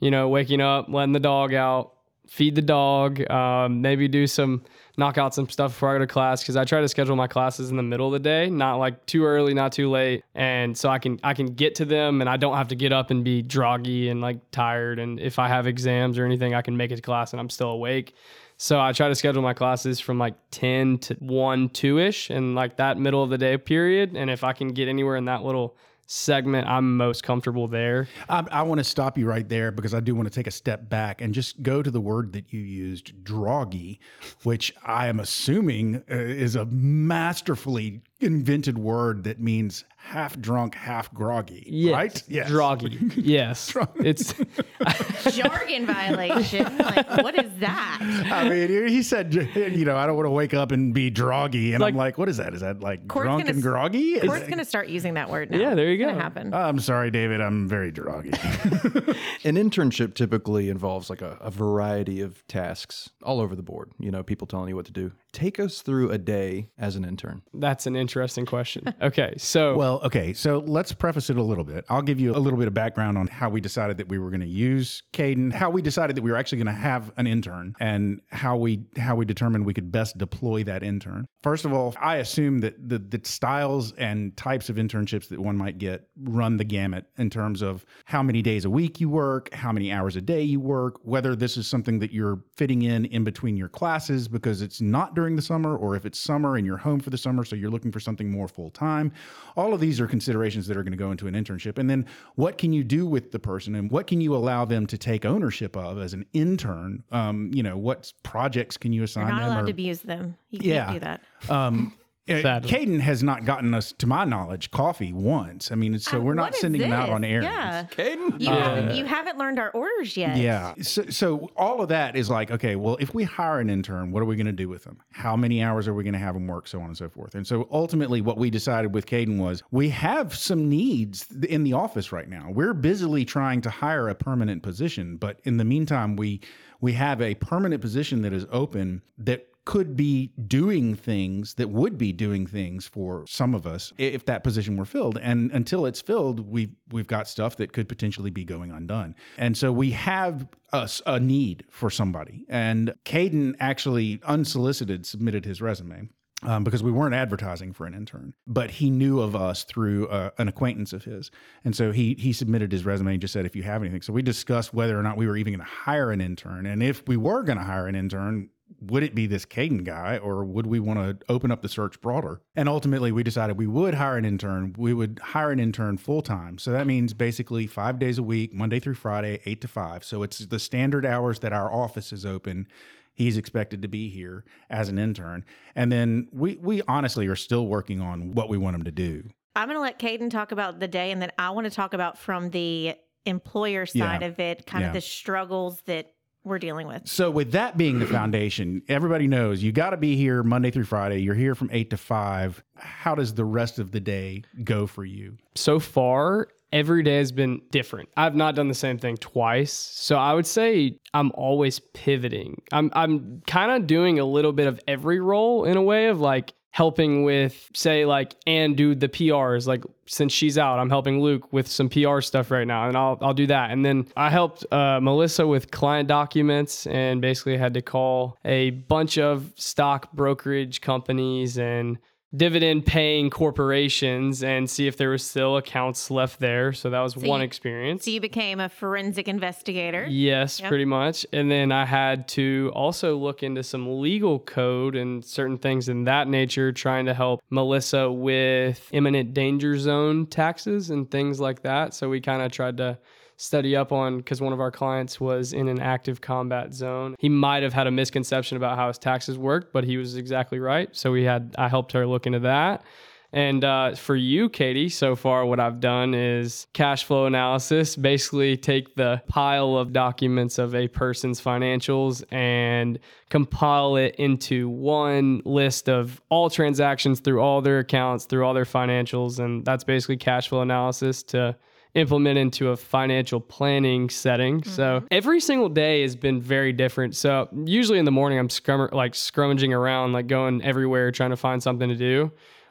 [0.00, 1.94] you know, waking up, letting the dog out,
[2.28, 4.62] feed the dog, um, maybe do some
[4.98, 7.28] knock out some stuff before I go to class because I try to schedule my
[7.28, 10.76] classes in the middle of the day, not like too early, not too late, and
[10.76, 13.10] so I can I can get to them and I don't have to get up
[13.10, 14.98] and be groggy and like tired.
[14.98, 17.50] And if I have exams or anything, I can make it to class and I'm
[17.50, 18.14] still awake.
[18.60, 22.56] So I try to schedule my classes from like 10 to 1, 2 ish, and
[22.56, 24.16] like that middle of the day period.
[24.16, 25.76] And if I can get anywhere in that little
[26.08, 28.08] segment, I'm most comfortable there.
[28.30, 30.50] I, I want to stop you right there because I do want to take a
[30.50, 33.98] step back and just go to the word that you used, droggy,
[34.42, 41.12] which I am assuming uh, is a masterfully invented word that means half drunk, half
[41.12, 41.64] groggy.
[41.66, 41.92] Yes.
[41.92, 42.22] Right?
[42.28, 42.50] Yes.
[42.50, 43.12] Droggy.
[43.28, 43.74] Yes.
[43.96, 44.32] it's
[45.36, 46.78] Jargon violation.
[46.78, 47.98] Like, what is that?
[48.32, 51.72] I mean, he said, you know, I don't want to wake up and be droggy.
[51.72, 52.54] And Like- I'm like, what is that?
[52.54, 54.14] Is that like Court's drunk gonna and groggy?
[54.14, 55.58] Is Court's it- going to start using that word now.
[55.58, 56.20] Yeah, there you It's gonna go.
[56.20, 56.54] happen.
[56.54, 57.40] I'm sorry, David.
[57.40, 58.32] I'm very droggy.
[59.44, 63.90] An internship typically involves like a, a variety of tasks all over the board.
[63.98, 65.12] You know, people telling you what to do.
[65.32, 67.42] Take us through a day as an intern.
[67.54, 68.94] that's an interesting question.
[69.00, 71.84] Okay, so Well, okay, so let's preface it a little bit.
[71.88, 74.30] I'll give you a little bit of background on how we decided that we were
[74.30, 77.26] going to use Caden, how we decided that we were actually going to have an
[77.26, 81.26] intern, and how we how we determined we could best deploy that intern.
[81.42, 85.56] First of all, I assume that the, the styles and types of internships that one
[85.56, 89.52] might get run the gamut in terms of how many days a week you work,
[89.54, 93.04] how many hours a day you work, whether this is something that you're fitting in
[93.06, 96.64] in between your classes because it's not during the summer, or if it's summer and
[96.64, 99.10] you're home for the summer, so you're looking for something more full time.
[99.56, 101.76] All of these are considerations that are going to go into an internship.
[101.76, 104.86] And then what can you do with the person and what can you allow them
[104.86, 107.02] to take ownership of as an intern?
[107.10, 109.48] Um, you know, what projects can you assign You're not them?
[109.48, 110.36] allowed or- to abuse them.
[110.50, 110.84] You Yeah.
[110.84, 111.20] can't do that.
[111.50, 111.92] um,
[112.28, 112.70] Sadly.
[112.70, 115.72] Caden has not gotten us, to my knowledge, coffee once.
[115.72, 117.46] I mean, so Uh, we're not is sending him out on errands.
[117.46, 117.84] Yeah.
[117.90, 118.40] Caden?
[118.40, 120.36] You, haven't, you haven't learned our orders yet.
[120.36, 120.74] Yeah.
[120.82, 124.22] So, so all of that is like, okay, well, if we hire an intern, what
[124.22, 124.98] are we going to do with them?
[125.12, 126.68] How many hours are we going to have them work?
[126.68, 127.34] So on and so forth.
[127.34, 131.72] And so ultimately, what we decided with Caden was we have some needs in the
[131.72, 132.50] office right now.
[132.50, 136.40] We're busily trying to hire a permanent position, but in the meantime, we
[136.80, 141.98] we have a permanent position that is open that could be doing things that would
[141.98, 145.18] be doing things for some of us if that position were filled.
[145.18, 149.14] And until it's filled we've we've got stuff that could potentially be going undone.
[149.36, 152.46] And so we have a need for somebody.
[152.48, 156.08] And Caden actually unsolicited submitted his resume
[156.44, 160.30] um, because we weren't advertising for an intern, but he knew of us through uh,
[160.38, 161.30] an acquaintance of his,
[161.64, 164.00] and so he he submitted his resume and just said if you have anything.
[164.00, 166.82] So we discussed whether or not we were even going to hire an intern, and
[166.82, 168.48] if we were going to hire an intern,
[168.80, 172.00] would it be this Caden guy or would we want to open up the search
[172.00, 172.40] broader?
[172.54, 174.74] And ultimately, we decided we would hire an intern.
[174.76, 176.58] We would hire an intern full time.
[176.58, 180.04] So that means basically five days a week, Monday through Friday, eight to five.
[180.04, 182.68] So it's the standard hours that our office is open.
[183.14, 185.44] He's expected to be here as an intern.
[185.74, 189.24] And then we, we honestly are still working on what we want him to do.
[189.56, 191.94] I'm going to let Caden talk about the day, and then I want to talk
[191.94, 192.94] about from the
[193.26, 194.28] employer side Yeah.
[194.28, 194.88] of it, kind Yeah.
[194.88, 196.12] of the struggles that
[196.44, 197.06] we're dealing with.
[197.06, 200.84] So, with that being the foundation, everybody knows you got to be here Monday through
[200.84, 201.18] Friday.
[201.18, 202.62] You're here from eight to five.
[202.76, 205.36] How does the rest of the day go for you?
[205.54, 210.16] so far every day has been different i've not done the same thing twice so
[210.16, 214.78] i would say i'm always pivoting i'm i'm kind of doing a little bit of
[214.86, 219.66] every role in a way of like helping with say like and do the prs
[219.66, 223.18] like since she's out i'm helping luke with some pr stuff right now and i'll
[223.20, 223.70] i'll do that.
[223.70, 228.70] And then i helped uh, melissa with client documents and basically had to call a
[228.70, 231.98] bunch of stock brokerage companies and
[232.36, 236.72] dividend paying corporations and see if there was still accounts left there.
[236.74, 238.04] So that was one you- experience.
[238.04, 240.06] So you became a forensic investigator.
[240.08, 240.68] Yes, Yep.
[240.68, 241.24] pretty much.
[241.32, 246.04] And then I had to also look into some legal code and certain things in
[246.04, 251.94] that nature, trying to help Melissa with imminent danger zone taxes and things like that.
[251.94, 252.98] So we kind of tried to
[253.38, 257.14] study up on because one of our clients was in an active combat zone.
[257.18, 260.58] He might have had a misconception about how his taxes worked, but he was exactly
[260.58, 260.94] right.
[260.94, 262.82] So we had I helped her look into that.
[263.30, 267.94] And uh, for you, Katie, so far what I've done is cash flow analysis.
[267.94, 272.98] Basically, take the pile of documents of a person's financials and
[273.28, 278.64] compile it into one list of all transactions through all their accounts, through all their
[278.64, 279.38] financials.
[279.38, 281.54] And that's basically cash flow analysis to
[281.94, 284.62] implement into a financial planning setting.
[284.64, 287.16] So every single day has been very different.
[287.16, 291.36] So usually in the morning, I'm scrum- like scrummaging around, like going everywhere trying to
[291.36, 292.30] find something to do.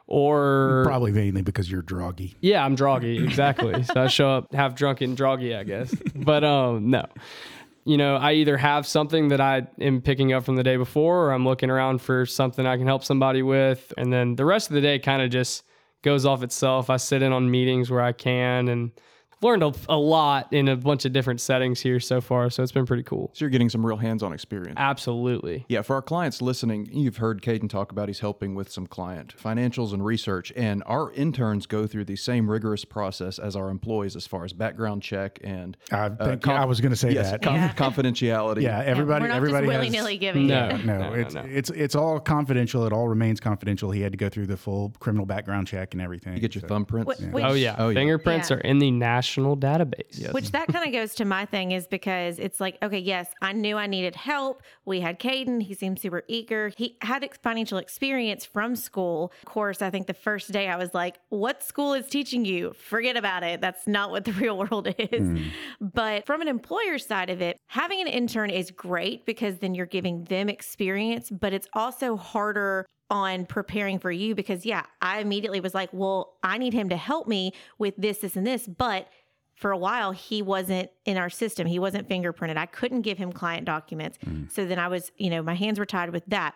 [0.10, 2.36] Or Probably mainly because you're droggy.
[2.40, 3.84] yeah, I'm droggy, exactly.
[3.94, 5.94] so I show up half drunk and droggy, I guess.
[6.16, 7.06] But um, no.
[7.84, 11.26] You know, I either have something that I am picking up from the day before,
[11.28, 14.70] or I'm looking around for something I can help somebody with, and then the rest
[14.70, 15.64] of the day kind of just
[16.04, 16.90] goes off itself.
[16.90, 18.92] I sit in on meetings where I can, and
[19.42, 22.50] learned a, a lot in a bunch of different settings here so far.
[22.50, 23.30] So it's been pretty cool.
[23.34, 24.76] So you're getting some real hands-on experience.
[24.78, 25.66] Absolutely.
[25.70, 29.36] Yeah, for our clients listening, you've heard Caden talk about he's helping with some client
[29.38, 34.16] financials and research, and our interns go through the same rigorous process as our employees
[34.16, 37.12] as far as background check and I think uh, yeah, I was going to say
[37.12, 37.42] yes, that.
[37.42, 37.74] con- Yeah.
[37.74, 38.62] confidentiality.
[38.64, 40.70] yeah, everybody, we're not everybody willy nilly giving No.
[40.70, 40.86] it.
[40.86, 41.42] No, No, no, it's no.
[41.42, 42.86] it's it's all confidential.
[42.86, 43.92] It all remains confidential.
[43.92, 46.34] He had to go through the full criminal background check and everything.
[46.34, 47.04] You get your So- thumbprints.
[47.30, 47.76] Wh- which- Oh yeah.
[47.78, 48.00] Oh, yeah.
[48.00, 48.58] Fingerprints Yeah.
[48.58, 50.32] are in the national database.
[50.34, 53.54] Which that kind of goes to my thing is because it's like, okay, yes, I
[53.54, 54.64] knew I needed help.
[54.86, 55.62] We had Caden.
[55.62, 56.72] He seemed super eager.
[56.78, 59.32] He had ex- financial experience from school.
[59.44, 62.74] Of course, I think the first day I was like, what school is teaching you?
[62.74, 63.62] Forget about it.
[63.62, 65.28] That's not what the real world is.
[65.28, 65.44] Hmm.
[65.82, 69.86] But from an employer side of it, having an intern is great because then you're
[69.86, 75.60] giving them experience, but it's also harder on preparing for you because yeah, I immediately
[75.60, 78.68] was like, well, I need him to help me with this, this, and this.
[78.68, 79.08] But
[79.56, 81.66] for a while, he wasn't in our system.
[81.66, 82.58] He wasn't fingerprinted.
[82.58, 84.18] I couldn't give him client documents.
[84.26, 84.52] Mm.
[84.52, 86.56] So then I was, you know, my hands were tied with that.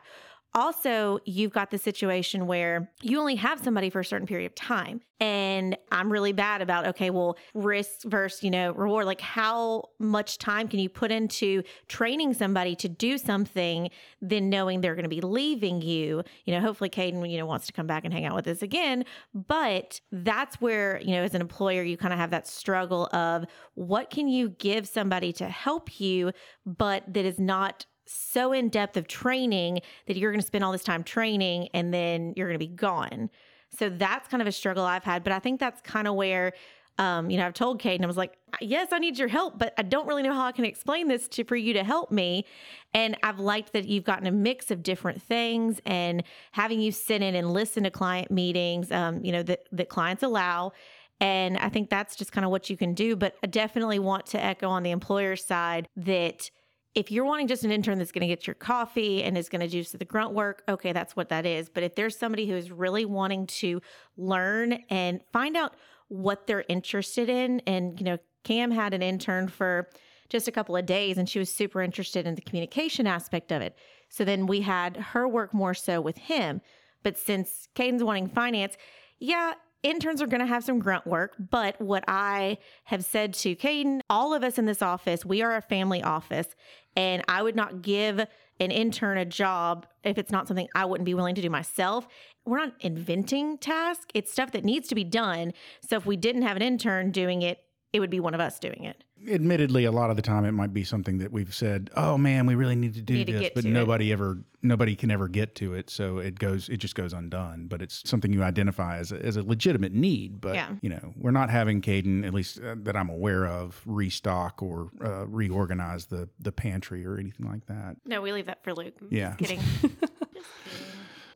[0.53, 4.55] Also, you've got the situation where you only have somebody for a certain period of
[4.55, 5.01] time.
[5.21, 9.05] And I'm really bad about, okay, well, risk versus, you know, reward.
[9.05, 14.81] Like, how much time can you put into training somebody to do something, then knowing
[14.81, 16.23] they're going to be leaving you?
[16.45, 18.63] You know, hopefully Caden, you know, wants to come back and hang out with us
[18.63, 19.05] again.
[19.33, 23.45] But that's where, you know, as an employer, you kind of have that struggle of
[23.75, 26.31] what can you give somebody to help you,
[26.65, 30.71] but that is not so in depth of training that you're going to spend all
[30.71, 33.29] this time training and then you're going to be gone.
[33.77, 35.23] So that's kind of a struggle I've had.
[35.23, 36.53] But I think that's kind of where,
[36.97, 39.73] um, you know, I've told Caden, I was like, yes, I need your help, but
[39.77, 42.45] I don't really know how I can explain this to for you to help me.
[42.93, 47.21] And I've liked that you've gotten a mix of different things and having you sit
[47.21, 50.73] in and listen to client meetings, um, you know, that, that clients allow.
[51.21, 53.15] And I think that's just kind of what you can do.
[53.15, 56.49] But I definitely want to echo on the employer side that
[56.93, 59.61] if you're wanting just an intern that's going to get your coffee and is going
[59.61, 61.69] to do the grunt work, okay, that's what that is.
[61.69, 63.81] But if there's somebody who is really wanting to
[64.17, 65.75] learn and find out
[66.09, 69.89] what they're interested in, and you know, Cam had an intern for
[70.29, 73.61] just a couple of days and she was super interested in the communication aspect of
[73.61, 73.77] it.
[74.09, 76.61] So then we had her work more so with him.
[77.03, 78.77] But since Caden's wanting finance,
[79.19, 81.35] yeah, interns are going to have some grunt work.
[81.37, 85.55] But what I have said to Caden, all of us in this office, we are
[85.55, 86.55] a family office,
[86.95, 88.19] and I would not give
[88.59, 92.07] an intern a job if it's not something I wouldn't be willing to do myself.
[92.45, 95.53] We're not inventing tasks, it's stuff that needs to be done.
[95.87, 97.59] So if we didn't have an intern doing it,
[97.93, 99.03] it would be one of us doing it.
[99.29, 102.45] Admittedly, a lot of the time it might be something that we've said, "Oh man,
[102.45, 103.71] we really need to do Need this," get but to it.
[103.71, 107.67] nobody ever, nobody can ever get to it, so it goes, it just goes undone.
[107.67, 110.41] But it's something you identify as a, as a legitimate need.
[110.41, 110.69] But Yeah.
[110.81, 114.89] you know, we're not having Caden, at least uh, that I'm aware of, restock or
[115.03, 117.97] uh, reorganize the the pantry or anything like that.
[118.05, 118.95] No, we leave that for Luke.
[119.09, 119.35] Yeah.
[119.37, 119.97] Just kidding.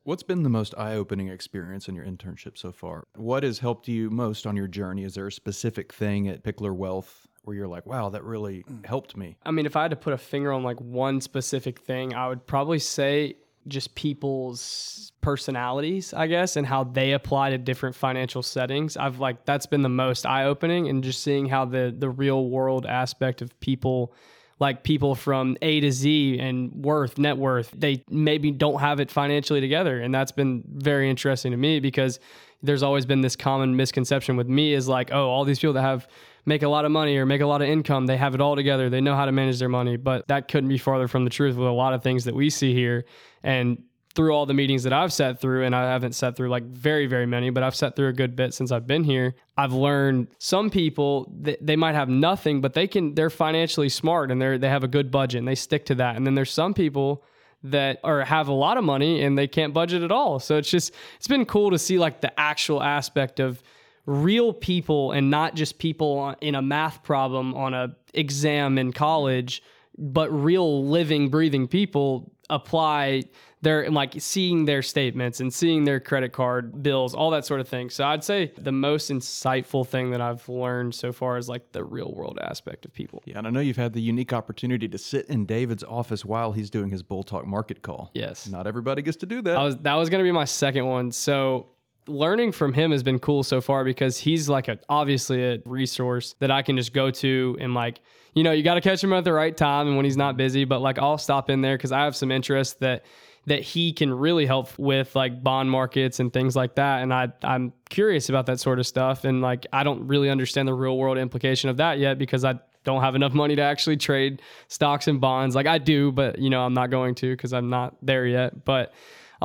[0.03, 3.07] What's been the most eye opening experience in your internship so far?
[3.15, 5.03] What has helped you most on your journey?
[5.03, 8.85] Is there a specific thing at Pickler Wealth where you're like, wow, that really mm.
[8.85, 9.37] helped me?
[9.45, 12.27] I mean, if I had to put a finger on like one specific thing, I
[12.27, 13.35] would probably say
[13.67, 18.95] just people's personalities, I guess, and how they apply to different financial settings.
[18.95, 22.49] I've like that's been the most eye opening and just seeing how the the real
[22.49, 24.13] world aspect of people
[24.59, 29.11] like people from A to Z and worth, net worth, they maybe don't have it
[29.11, 29.99] financially together.
[29.99, 32.19] And that's been very interesting to me because
[32.63, 35.81] there's always been this common misconception with me is like, oh, all these people that
[35.81, 36.07] have
[36.45, 38.55] make a lot of money or make a lot of income, they have it all
[38.55, 38.89] together.
[38.89, 39.97] They know how to manage their money.
[39.97, 42.49] But that couldn't be farther from the truth with a lot of things that we
[42.49, 43.05] see here.
[43.43, 43.83] And
[44.15, 47.05] through all the meetings that I've sat through, and I haven't sat through like very,
[47.05, 49.35] very many, but I've sat through a good bit since I've been here.
[49.57, 54.31] I've learned some people they, they might have nothing, but they can they're financially smart
[54.31, 56.15] and they're they have a good budget and they stick to that.
[56.15, 57.23] And then there's some people
[57.63, 60.39] that or have a lot of money and they can't budget at all.
[60.39, 63.61] So it's just it's been cool to see like the actual aspect of
[64.05, 69.61] real people and not just people in a math problem on a exam in college,
[69.97, 73.23] but real living breathing people apply
[73.61, 77.67] their like seeing their statements and seeing their credit card bills, all that sort of
[77.67, 77.89] thing.
[77.89, 81.83] So I'd say the most insightful thing that I've learned so far is like the
[81.83, 83.23] real world aspect of people.
[83.25, 86.51] Yeah, and I know you've had the unique opportunity to sit in David's office while
[86.51, 88.11] he's doing his Bull Talk market call.
[88.13, 88.47] Yes.
[88.47, 89.57] Not everybody gets to do that.
[89.57, 91.11] I was that was gonna be my second one.
[91.11, 91.65] So
[92.07, 96.35] learning from him has been cool so far because he's like a obviously a resource
[96.39, 98.01] that I can just go to and like
[98.33, 100.37] you know you got to catch him at the right time and when he's not
[100.37, 100.65] busy.
[100.65, 103.05] But like I'll stop in there because I have some interest that
[103.47, 107.01] that he can really help with like bond markets and things like that.
[107.01, 110.67] And I I'm curious about that sort of stuff and like I don't really understand
[110.67, 113.97] the real world implication of that yet because I don't have enough money to actually
[113.97, 115.55] trade stocks and bonds.
[115.55, 118.63] Like I do, but you know, I'm not going to because I'm not there yet.
[118.63, 118.93] But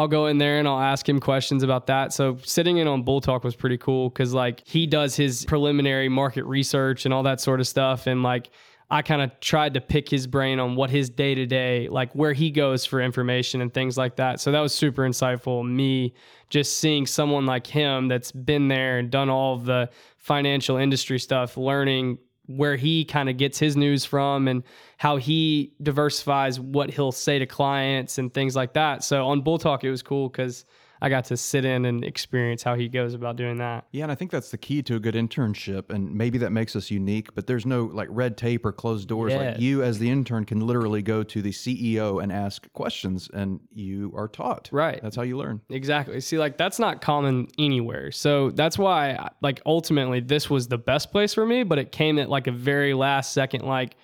[0.01, 2.15] I'll go in there and I'll ask him questions about that.
[2.15, 6.09] So sitting in on Bull Talk was pretty cool because like he does his preliminary
[6.09, 8.07] market research and all that sort of stuff.
[8.07, 8.49] And like
[8.89, 12.15] I kind of tried to pick his brain on what his day to day, like
[12.15, 14.41] where he goes for information and things like that.
[14.41, 15.71] So that was super insightful.
[15.71, 16.15] Me
[16.49, 21.19] just seeing someone like him that's been there and done all of the financial industry
[21.19, 22.17] stuff, learning
[22.57, 24.63] where he kind of gets his news from and
[24.99, 29.05] how he diversifies what he'll say to clients and things like that.
[29.05, 30.65] So on Bull Talk, it was cool because
[31.03, 33.87] I got to sit in and experience how he goes about doing that.
[33.93, 36.77] Yeah, and I think that's the key to a good internship, and maybe that makes
[36.77, 37.35] us unique.
[37.35, 39.33] But there's no like red tape or closed doors.
[39.33, 39.55] Yes.
[39.55, 43.61] Like you, as the intern, can literally go to the CEO and ask questions, and
[43.73, 44.69] you are taught.
[44.73, 45.01] Right.
[45.03, 45.61] That's how you learn.
[45.71, 46.21] Exactly.
[46.21, 48.13] See, like that's not common anywhere.
[48.13, 52.19] So that's why, like, ultimately, this was the best place for me, but it came
[52.19, 53.97] at like a very last second, like,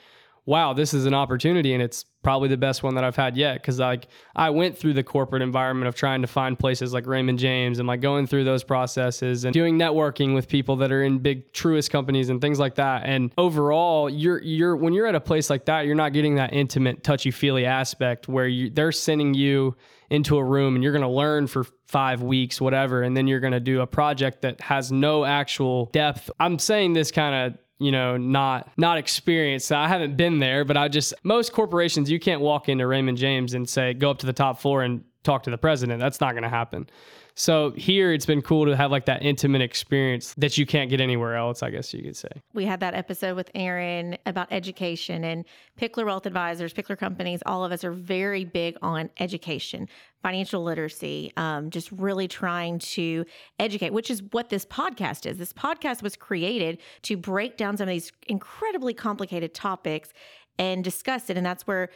[0.47, 3.63] wow, this is an opportunity and it's probably the best one that I've had yet.
[3.63, 7.39] Cause like I went through the corporate environment of trying to find places like Raymond
[7.39, 11.19] James and like going through those processes and doing networking with people that are in
[11.19, 13.03] big Truist companies and things like that.
[13.05, 16.53] And overall, you're you're when you're at a place like that, you're not getting that
[16.53, 19.77] intimate, touchy feely aspect where you they're sending you
[20.11, 23.41] into a room and you're going to learn for five weeks, whatever, and then you're
[23.41, 26.31] going to do a project that has no actual depth.
[26.39, 29.71] I'm saying this kind of you know not not experienced.
[29.73, 33.55] I haven't been there but i just most corporations you can't walk into raymond james
[33.55, 36.01] and say go up to the top floor and talk to the president.
[36.01, 36.89] That's not going to happen
[37.37, 41.01] so here it's been cool to have like that intimate experience that you can't get
[41.01, 45.25] anywhere else i guess you could say we had that episode with Aaron about education
[45.25, 45.45] and
[45.79, 47.41] Pickler Wealth Advisors, Pickler companies.
[47.47, 49.89] All of us are very big on education,
[50.23, 53.25] financial literacy, um, just really trying to
[53.59, 55.37] educate, which is what this podcast is.
[55.37, 60.11] This podcast was created to break down some of these incredibly complicated topics
[60.59, 61.37] and discuss it.
[61.37, 61.91] And that's where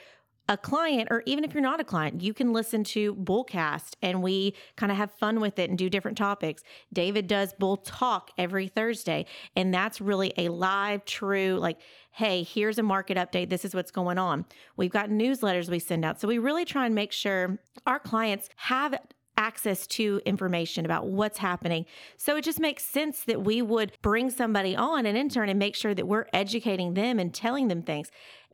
[0.51, 4.21] a client, or even if you're not a client, you can listen to Bullcast and
[4.21, 6.65] we kind of have fun with it and do different topics.
[6.93, 11.79] David does Bull Talk every Thursday, and that's really a live, true, like,
[12.11, 13.49] hey, here's a market update.
[13.49, 14.45] This is what's going on.
[14.77, 16.21] We've got newsletters we send out.
[16.21, 18.99] So we really try and make sure our clients have
[19.37, 21.87] access to information about what's happening.
[22.19, 25.75] So it just makes sense that we would bring somebody on, an intern, and make
[25.75, 28.11] sure that we're educating them and telling them things.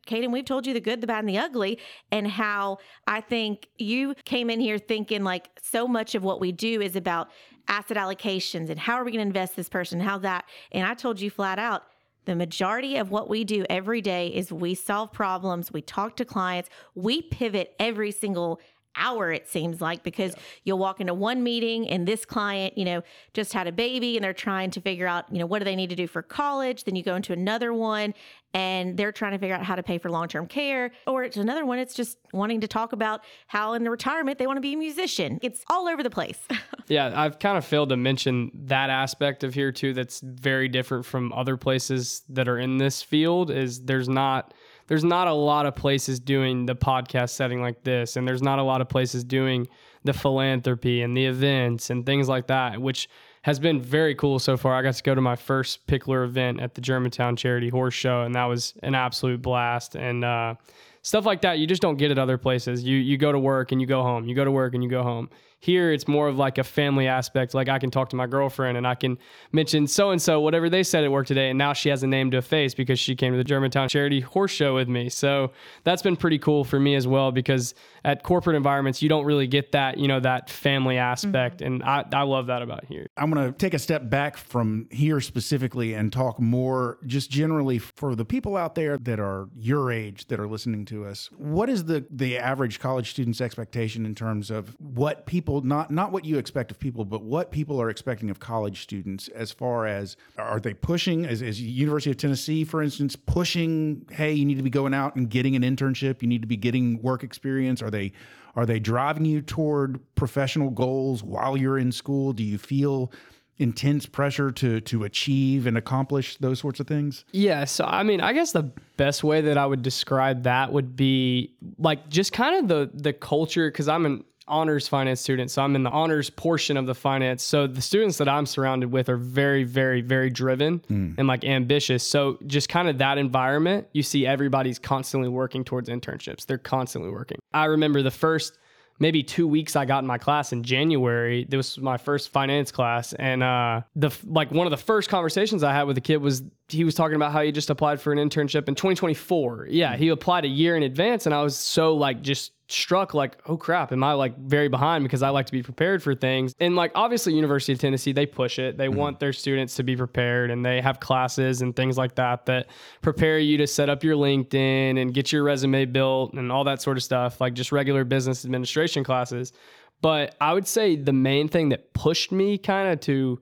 [0.07, 1.79] Caden, we've told you the good, the bad, and the ugly,
[2.11, 6.51] and how I think you came in here thinking like so much of what we
[6.51, 7.29] do is about
[7.67, 10.45] asset allocations and how are we going to invest this person, how that.
[10.71, 11.83] And I told you flat out,
[12.25, 16.25] the majority of what we do every day is we solve problems, we talk to
[16.25, 18.59] clients, we pivot every single
[18.95, 20.41] hour it seems like because yeah.
[20.65, 23.01] you'll walk into one meeting and this client you know
[23.33, 25.75] just had a baby and they're trying to figure out you know what do they
[25.75, 26.83] need to do for college?
[26.83, 28.13] Then you go into another one
[28.53, 30.91] and they're trying to figure out how to pay for long-term care.
[31.05, 34.47] Or it's another one it's just wanting to talk about how in the retirement they
[34.47, 35.39] want to be a musician.
[35.41, 36.39] It's all over the place.
[36.89, 41.05] Yeah i've kind of failed to mention that aspect of here too that's very different
[41.05, 44.53] from other places that are in this field is there's not
[44.87, 48.59] there's not a lot of places doing the podcast setting like this, and there's not
[48.59, 49.67] a lot of places doing
[50.03, 53.09] the philanthropy and the events and things like that, which
[53.43, 54.73] has been very cool so far.
[54.75, 58.23] I got to go to my first Pickler event at the Germantown Charity Horse Show,
[58.23, 59.95] and that was an absolute blast.
[59.95, 60.55] And uh,
[61.01, 62.83] stuff like that, you just don't get at other places.
[62.83, 64.27] You you go to work and you go home.
[64.27, 65.29] You go to work and you go home.
[65.59, 67.53] Here, it's more of like a family aspect.
[67.53, 69.17] Like I can talk to my girlfriend and I can
[69.51, 71.49] mention so and so, whatever they said at work today.
[71.49, 73.89] And now she has a name to a face because she came to the Germantown
[73.89, 75.09] Charity Horse Show with me.
[75.09, 75.51] So
[75.83, 79.47] that's been pretty cool for me as well because at corporate environments, you don't really
[79.47, 81.57] get that, you know, that family aspect.
[81.61, 81.81] Mm-hmm.
[81.81, 83.07] And I, I love that about here.
[83.17, 87.79] I'm going to take a step back from here specifically and talk more just generally
[87.79, 91.29] for the people out there that are your age that are listening to us.
[91.37, 95.89] What is the, the average college student's expectation in terms of what people people not
[95.89, 99.49] not what you expect of people, but what people are expecting of college students as
[99.49, 104.43] far as are they pushing as, as University of Tennessee, for instance, pushing, hey, you
[104.43, 107.23] need to be going out and getting an internship, you need to be getting work
[107.23, 107.81] experience.
[107.81, 108.11] Are they
[108.57, 112.33] are they driving you toward professional goals while you're in school?
[112.33, 113.09] Do you feel
[113.57, 117.23] intense pressure to to achieve and accomplish those sorts of things?
[117.31, 120.97] Yeah, so I mean, I guess the best way that I would describe that would
[120.97, 125.51] be like just kind of the the culture cuz I'm an honors finance student.
[125.51, 127.43] So I'm in the honors portion of the finance.
[127.43, 131.15] So the students that I'm surrounded with are very, very, very driven mm.
[131.17, 132.07] and like ambitious.
[132.07, 136.45] So just kind of that environment, you see everybody's constantly working towards internships.
[136.45, 137.39] They're constantly working.
[137.53, 138.57] I remember the first
[138.99, 141.45] maybe two weeks I got in my class in January.
[141.47, 145.63] This was my first finance class, and uh, the like one of the first conversations
[145.63, 148.11] I had with the kid was he was talking about how he just applied for
[148.11, 149.67] an internship in 2024.
[149.69, 153.37] Yeah, he applied a year in advance, and I was so like just struck like
[153.45, 156.53] oh crap am i like very behind because i like to be prepared for things?
[156.59, 158.77] And like obviously university of tennessee they push it.
[158.77, 158.97] They mm-hmm.
[158.97, 162.67] want their students to be prepared and they have classes and things like that that
[163.01, 166.81] prepare you to set up your linkedin and get your resume built and all that
[166.81, 169.53] sort of stuff like just regular business administration classes.
[170.01, 173.39] But i would say the main thing that pushed me kind of to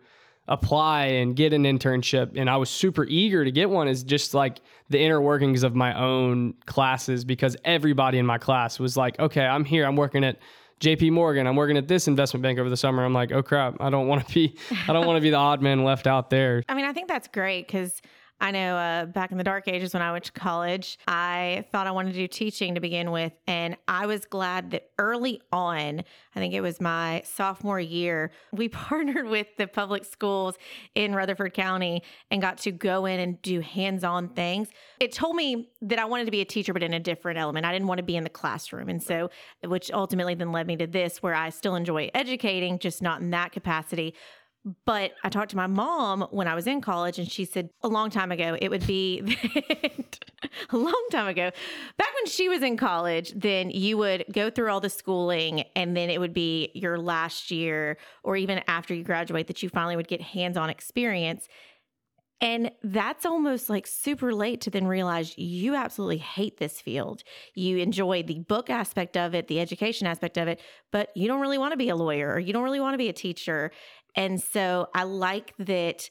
[0.47, 4.33] apply and get an internship and I was super eager to get one is just
[4.35, 9.19] like the inner workings of my own classes because everybody in my class was like,
[9.19, 10.37] okay, I'm here, I'm working at
[10.81, 13.03] JP Morgan, I'm working at this investment bank over the summer.
[13.03, 14.55] I'm like, oh crap, I don't want to be
[14.87, 16.63] I don't want to be the odd man left out there.
[16.69, 18.01] I mean, I think that's great cuz
[18.41, 21.87] I know uh, back in the dark ages when I went to college, I thought
[21.87, 23.31] I wanted to do teaching to begin with.
[23.47, 26.03] And I was glad that early on,
[26.35, 30.55] I think it was my sophomore year, we partnered with the public schools
[30.95, 34.67] in Rutherford County and got to go in and do hands on things.
[34.99, 37.65] It told me that I wanted to be a teacher, but in a different element.
[37.65, 38.89] I didn't want to be in the classroom.
[38.89, 39.29] And so,
[39.63, 43.29] which ultimately then led me to this, where I still enjoy educating, just not in
[43.31, 44.13] that capacity.
[44.85, 47.87] But I talked to my mom when I was in college, and she said a
[47.87, 49.21] long time ago it would be
[50.71, 51.51] a long time ago.
[51.97, 55.95] Back when she was in college, then you would go through all the schooling, and
[55.95, 59.95] then it would be your last year, or even after you graduate, that you finally
[59.95, 61.47] would get hands on experience.
[62.41, 67.23] And that's almost like super late to then realize you absolutely hate this field.
[67.53, 70.59] You enjoy the book aspect of it, the education aspect of it,
[70.91, 72.97] but you don't really want to be a lawyer or you don't really want to
[72.97, 73.71] be a teacher.
[74.15, 76.09] And so I like that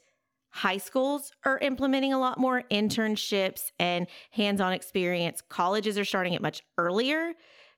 [0.50, 5.42] high schools are implementing a lot more internships and hands on experience.
[5.48, 7.32] Colleges are starting it much earlier.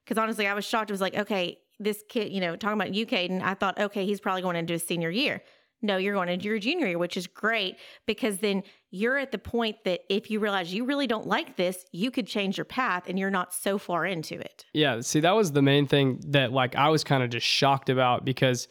[0.05, 0.89] Because honestly, I was shocked.
[0.89, 4.05] It was like, okay, this kid, you know, talking about you, Caden, I thought, okay,
[4.05, 5.41] he's probably going into his senior year.
[5.81, 9.37] No, you're going into your junior year, which is great because then you're at the
[9.37, 13.03] point that if you realize you really don't like this, you could change your path
[13.07, 14.65] and you're not so far into it.
[14.73, 15.01] Yeah.
[15.01, 18.25] See, that was the main thing that like I was kind of just shocked about
[18.25, 18.67] because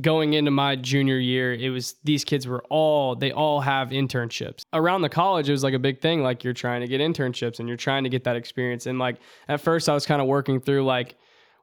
[0.00, 4.62] going into my junior year, it was these kids were all they all have internships.
[4.72, 6.22] Around the college, it was like a big thing.
[6.22, 8.86] Like you're trying to get internships and you're trying to get that experience.
[8.86, 9.16] And like
[9.48, 11.16] at first I was kind of working through like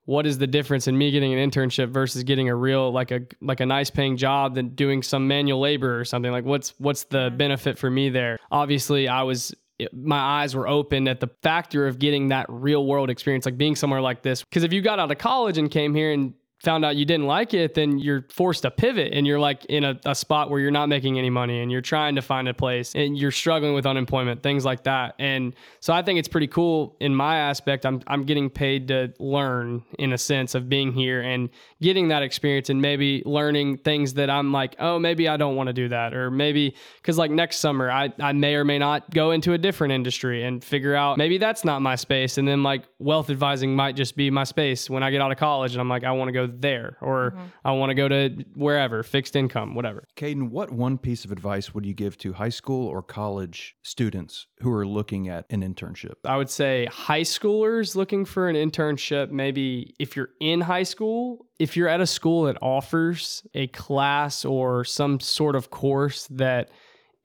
[0.05, 3.21] what is the difference in me getting an internship versus getting a real like a
[3.41, 7.03] like a nice paying job than doing some manual labor or something like what's what's
[7.05, 9.53] the benefit for me there obviously i was
[9.91, 13.75] my eyes were open at the factor of getting that real world experience like being
[13.75, 16.33] somewhere like this because if you got out of college and came here and
[16.63, 19.83] found out you didn't like it, then you're forced to pivot and you're like in
[19.83, 22.53] a, a, spot where you're not making any money and you're trying to find a
[22.53, 25.13] place and you're struggling with unemployment, things like that.
[25.19, 27.85] And so I think it's pretty cool in my aspect.
[27.85, 31.49] I'm, I'm getting paid to learn in a sense of being here and
[31.79, 35.67] getting that experience and maybe learning things that I'm like, oh, maybe I don't want
[35.67, 36.15] to do that.
[36.15, 39.59] Or maybe because like next summer, I, I may or may not go into a
[39.59, 42.39] different industry and figure out maybe that's not my space.
[42.39, 45.37] And then like wealth advising might just be my space when I get out of
[45.37, 47.45] college and I'm like, I want to go there or mm-hmm.
[47.63, 50.07] I want to go to wherever, fixed income, whatever.
[50.15, 54.47] Caden, what one piece of advice would you give to high school or college students
[54.59, 56.15] who are looking at an internship?
[56.25, 61.47] I would say high schoolers looking for an internship, maybe if you're in high school,
[61.59, 66.69] if you're at a school that offers a class or some sort of course that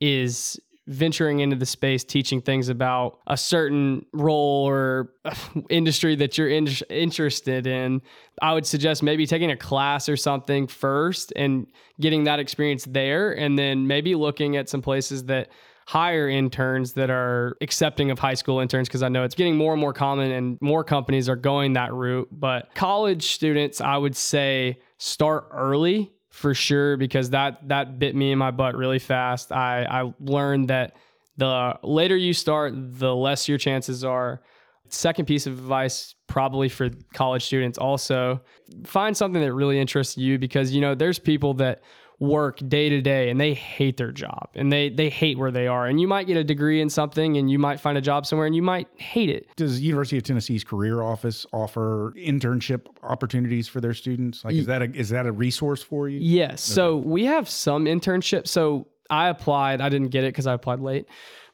[0.01, 5.13] is venturing into the space teaching things about a certain role or
[5.71, 8.03] industry that you're in- interested in
[8.41, 11.67] i would suggest maybe taking a class or something first and
[12.01, 15.49] getting that experience there and then maybe looking at some places that
[15.87, 19.73] hire interns that are accepting of high school interns because I know it's getting more
[19.73, 22.29] and more common and more companies are going that route.
[22.31, 28.33] But college students, I would say start early for sure because that that bit me
[28.33, 29.53] in my butt really fast.
[29.53, 30.97] I I learned that
[31.37, 34.43] the later you start, the less your chances are.
[34.89, 38.41] Second piece of advice, probably for college students, also
[38.85, 41.83] find something that really interests you because you know there's people that
[42.23, 45.67] work day to day and they hate their job and they they hate where they
[45.67, 45.87] are.
[45.87, 48.47] And you might get a degree in something and you might find a job somewhere
[48.47, 49.49] and you might hate it.
[49.57, 54.45] Does university of tennessee's career office offer internship opportunities for their students?
[54.45, 56.21] Like is that a is that a resource for you?
[56.21, 56.71] Yes.
[56.71, 56.75] Okay.
[56.77, 58.49] so we have some internships.
[58.49, 59.81] So i applied.
[59.81, 61.07] I didn't get it because i applied late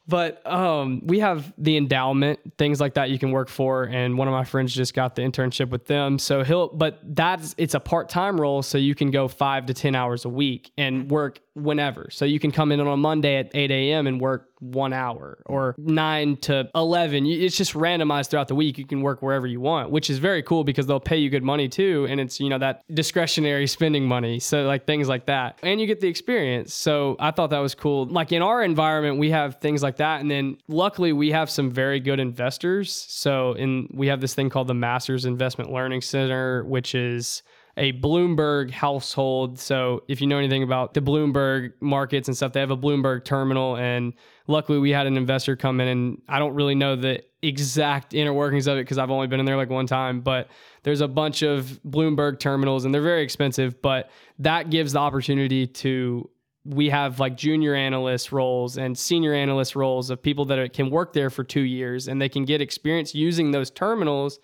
[0.09, 3.85] but um, we have the endowment, things like that you can work for.
[3.85, 6.19] And one of my friends just got the internship with them.
[6.19, 8.63] So he'll, but that's, it's a part time role.
[8.63, 12.09] So you can go five to 10 hours a week and work whenever.
[12.11, 14.07] So you can come in on a Monday at 8 a.m.
[14.07, 17.27] and work one hour or 9 to 11.
[17.27, 18.79] It's just randomized throughout the week.
[18.79, 21.43] You can work wherever you want, which is very cool because they'll pay you good
[21.43, 22.07] money too.
[22.09, 24.41] And it's, you know, that discretionary spending money.
[24.41, 25.59] So, like things like that.
[25.63, 26.75] And you get the experience.
[26.75, 28.07] So, I thought that was cool.
[28.07, 30.21] Like in our environment, we have things like that.
[30.21, 32.93] And then luckily, we have some very good investors.
[33.09, 37.43] So, in we have this thing called the Masters Investment Learning Center, which is
[37.79, 39.59] a Bloomberg household.
[39.59, 43.25] So if you know anything about the Bloomberg markets and stuff, they have a Bloomberg
[43.25, 43.77] terminal.
[43.77, 44.13] And
[44.49, 48.33] luckily, we had an investor come in, and I don't really know the exact inner
[48.33, 50.21] workings of it because I've only been in there like one time.
[50.21, 50.49] But
[50.83, 53.81] there's a bunch of Bloomberg terminals, and they're very expensive.
[53.81, 54.11] But
[54.41, 56.29] that gives the opportunity to
[56.65, 61.15] we have like junior analyst roles and senior analyst roles of people that can work
[61.15, 64.39] there for two years and they can get experience using those terminals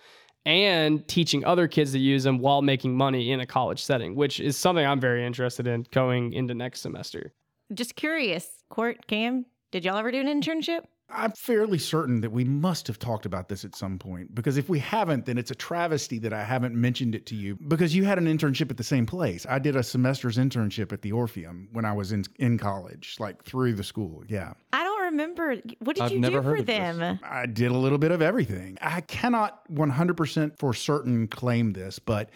[0.46, 4.40] and teaching other kids to use them while making money in a college setting, which
[4.40, 7.32] is something I'm very interested in going into next semester.
[7.72, 10.84] Just curious, Court, Cam, did y'all ever do an internship?
[11.10, 14.68] I'm fairly certain that we must have talked about this at some point because if
[14.68, 18.04] we haven't, then it's a travesty that I haven't mentioned it to you because you
[18.04, 19.46] had an internship at the same place.
[19.48, 23.44] I did a semester's internship at the Orpheum when I was in in college, like
[23.44, 24.24] through the school.
[24.28, 24.54] Yeah.
[24.72, 25.56] I don't remember.
[25.78, 26.98] What did I've you do for them?
[26.98, 27.18] This.
[27.22, 28.76] I did a little bit of everything.
[28.80, 32.30] I cannot 100% for certain claim this, but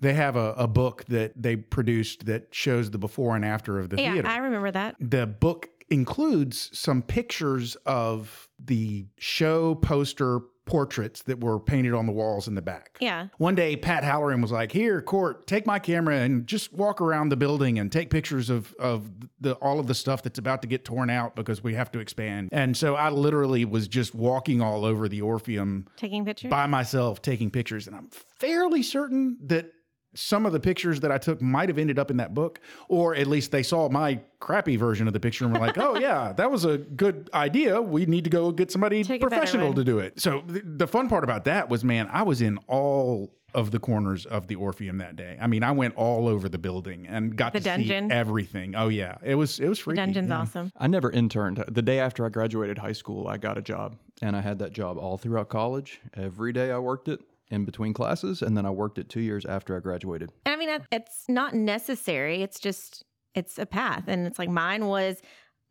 [0.00, 3.90] they have a, a, book that they produced that shows the before and after of
[3.90, 4.28] the yeah, theater.
[4.28, 4.96] I remember that.
[5.00, 12.12] The book includes some pictures of the show poster portraits that were painted on the
[12.12, 12.96] walls in the back.
[13.00, 13.28] Yeah.
[13.38, 17.28] One day, Pat Halloran was like, "Here, Court, take my camera and just walk around
[17.28, 19.10] the building and take pictures of of
[19.40, 21.98] the all of the stuff that's about to get torn out because we have to
[21.98, 26.66] expand." And so I literally was just walking all over the Orpheum, taking pictures by
[26.66, 28.08] myself, taking pictures, and I'm
[28.38, 29.72] fairly certain that
[30.14, 33.14] some of the pictures that I took might have ended up in that book, or
[33.14, 36.32] at least they saw my crappy version of the picture and were like, "Oh yeah,
[36.32, 37.80] that was a good idea.
[37.80, 41.08] We need to go get somebody Take professional to do it." So th- the fun
[41.08, 44.98] part about that was, man, I was in all of the corners of the Orpheum
[44.98, 45.38] that day.
[45.40, 48.10] I mean, I went all over the building and got the to dungeon.
[48.10, 48.74] see everything.
[48.74, 50.00] Oh yeah, it was it was freaky.
[50.00, 50.38] The dungeon's yeah.
[50.40, 50.72] awesome.
[50.76, 51.64] I never interned.
[51.68, 54.72] The day after I graduated high school, I got a job, and I had that
[54.72, 56.00] job all throughout college.
[56.14, 57.20] Every day I worked it
[57.50, 60.32] in between classes, and then I worked it two years after I graduated.
[60.46, 62.42] I mean, it's not necessary.
[62.42, 65.20] It's just it's a path, and it's like mine was.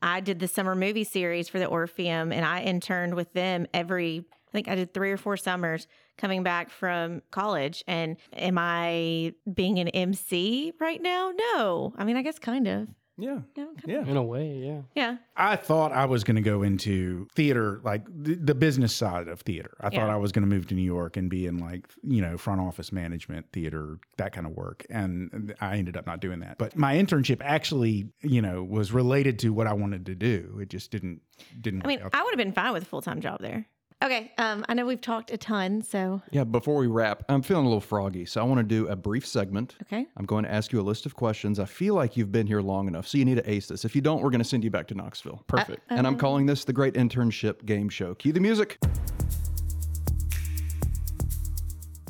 [0.01, 4.19] I did the summer movie series for the Orpheum, and I interned with them every.
[4.19, 7.83] I think I did three or four summers coming back from college.
[7.87, 11.31] And am I being an MC right now?
[11.35, 11.93] No.
[11.97, 12.87] I mean, I guess kind of.
[13.17, 13.39] Yeah.
[13.55, 13.65] Yeah.
[13.85, 14.07] of.
[14.07, 14.81] In a way, yeah.
[14.95, 15.17] Yeah.
[15.35, 19.41] I thought I was going to go into theater, like the, the business side of
[19.41, 19.75] theater.
[19.79, 22.21] I thought I was going to move to New York and be in like, you
[22.21, 24.85] know, front office management, theater, that kind of work.
[24.89, 26.57] And I ended up not doing that.
[26.57, 30.57] But my internship actually, you know, was related to what I wanted to do.
[30.61, 31.21] It just didn't,
[31.61, 32.11] didn't I mean, out.
[32.13, 33.67] I would have been fine with a full time job there.
[34.03, 34.33] Okay.
[34.37, 35.81] Um, I know we've talked a ton.
[35.81, 38.87] So, Yeah, before we wrap, I'm feeling a little froggy, so I want to do
[38.89, 39.75] a brief segment.
[39.83, 40.05] okay.
[40.17, 41.57] I'm going to ask you a list of questions.
[41.57, 43.85] I feel like you've been here long enough, so you need to ace this.
[43.85, 45.39] If you don't, we're going to send you back to Knoxville.
[45.39, 45.91] Uh, Perfect.
[45.91, 46.17] Uh, and I'm uh.
[46.17, 48.13] calling this the Great Internship Game Show.
[48.15, 48.77] Cue the music.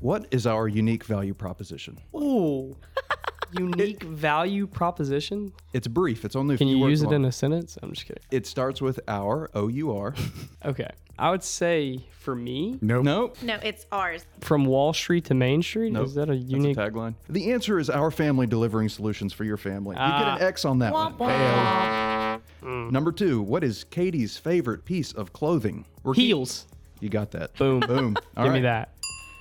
[0.02, 1.98] What is our unique value proposition?
[2.16, 2.76] Ooh.
[3.58, 5.54] Unique value proposition.
[5.74, 6.26] It's brief.
[6.26, 7.16] It's only Can you use it long.
[7.16, 7.78] in a sentence?
[7.82, 8.24] I'm just kidding.
[8.32, 10.14] It starts with our O U R.
[10.66, 10.90] Okay.
[11.20, 13.04] I would say for me, nope.
[13.04, 13.38] nope.
[13.44, 14.26] No, it's ours.
[14.42, 16.08] from Wall Street to Main Street, Nope.
[16.08, 16.76] is that a That's unique?
[16.78, 17.14] a tagline.
[17.30, 19.96] The answer is our family delivering solutions for your family.
[19.96, 20.36] You get Ah.
[20.38, 21.30] an X on that Womp one.
[21.30, 22.92] womp.
[22.92, 25.86] Number two, what is Katie's favorite piece of clothing?
[26.02, 26.66] We're keep- Heels.
[27.00, 27.54] You got that.
[27.58, 27.82] Boom.
[27.82, 28.16] Boom.
[28.38, 28.93] All Give me that.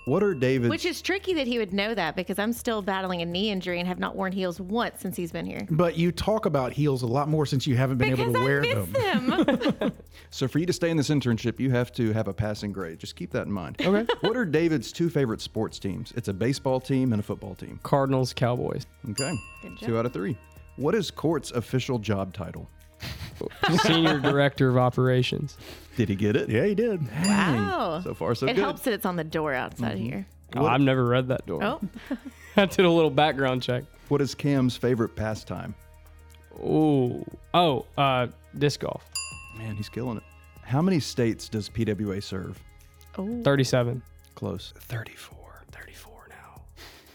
[0.05, 0.70] What are David's?
[0.70, 3.78] Which is tricky that he would know that because I'm still battling a knee injury
[3.78, 5.66] and have not worn heels once since he's been here.
[5.70, 8.40] But you talk about heels a lot more since you haven't been Because able to
[8.40, 9.26] I wear miss them.
[9.78, 9.92] them.
[10.30, 12.98] so for you to stay in this internship, you have to have a passing grade.
[12.98, 13.76] Just keep that in mind.
[13.80, 14.07] Okay.
[14.26, 16.12] what are David's two favorite sports teams?
[16.16, 17.78] It's a baseball team and a football team.
[17.84, 18.86] Cardinals, Cowboys.
[19.11, 19.32] Okay.
[19.62, 20.36] Good Two out of three.
[20.76, 22.68] What is Court's official job title?
[23.82, 25.57] Senior Director of Operations.
[25.97, 26.49] Did he get it?
[26.49, 27.07] Yeah, he did.
[27.24, 28.01] wow.
[28.03, 28.53] So far, so good.
[28.53, 28.62] it good.
[28.62, 30.26] helps that it's on the door outside here.
[30.57, 31.62] Oh, I've never read that door.
[31.64, 31.80] Oh,
[32.57, 33.84] I did a little background check.
[34.09, 35.74] What is Cam's favorite pastime?
[36.61, 37.24] Ooh.
[37.55, 38.26] Oh, uh,
[38.59, 39.05] disc golf.
[39.57, 40.22] Man, he's killing it.
[40.62, 42.62] How many states does PWA serve?
[43.18, 43.43] oh.
[43.43, 44.03] 37.
[44.34, 44.72] Close.
[44.78, 45.64] 34.
[45.72, 46.62] 34 now.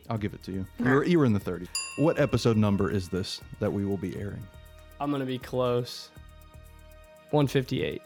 [0.10, 0.66] I'll give it to you.
[0.80, 1.68] You were, you were in the 30s.
[1.98, 4.44] What episode number is this that we will be airing?
[5.00, 6.10] I'm going to be close.
[7.32, 8.02] 158.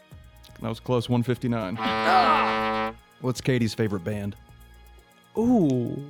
[0.60, 1.08] That was close.
[1.08, 1.76] 159.
[1.80, 2.92] Ah!
[3.20, 4.36] What's Katie's favorite band?
[5.38, 6.02] Ooh.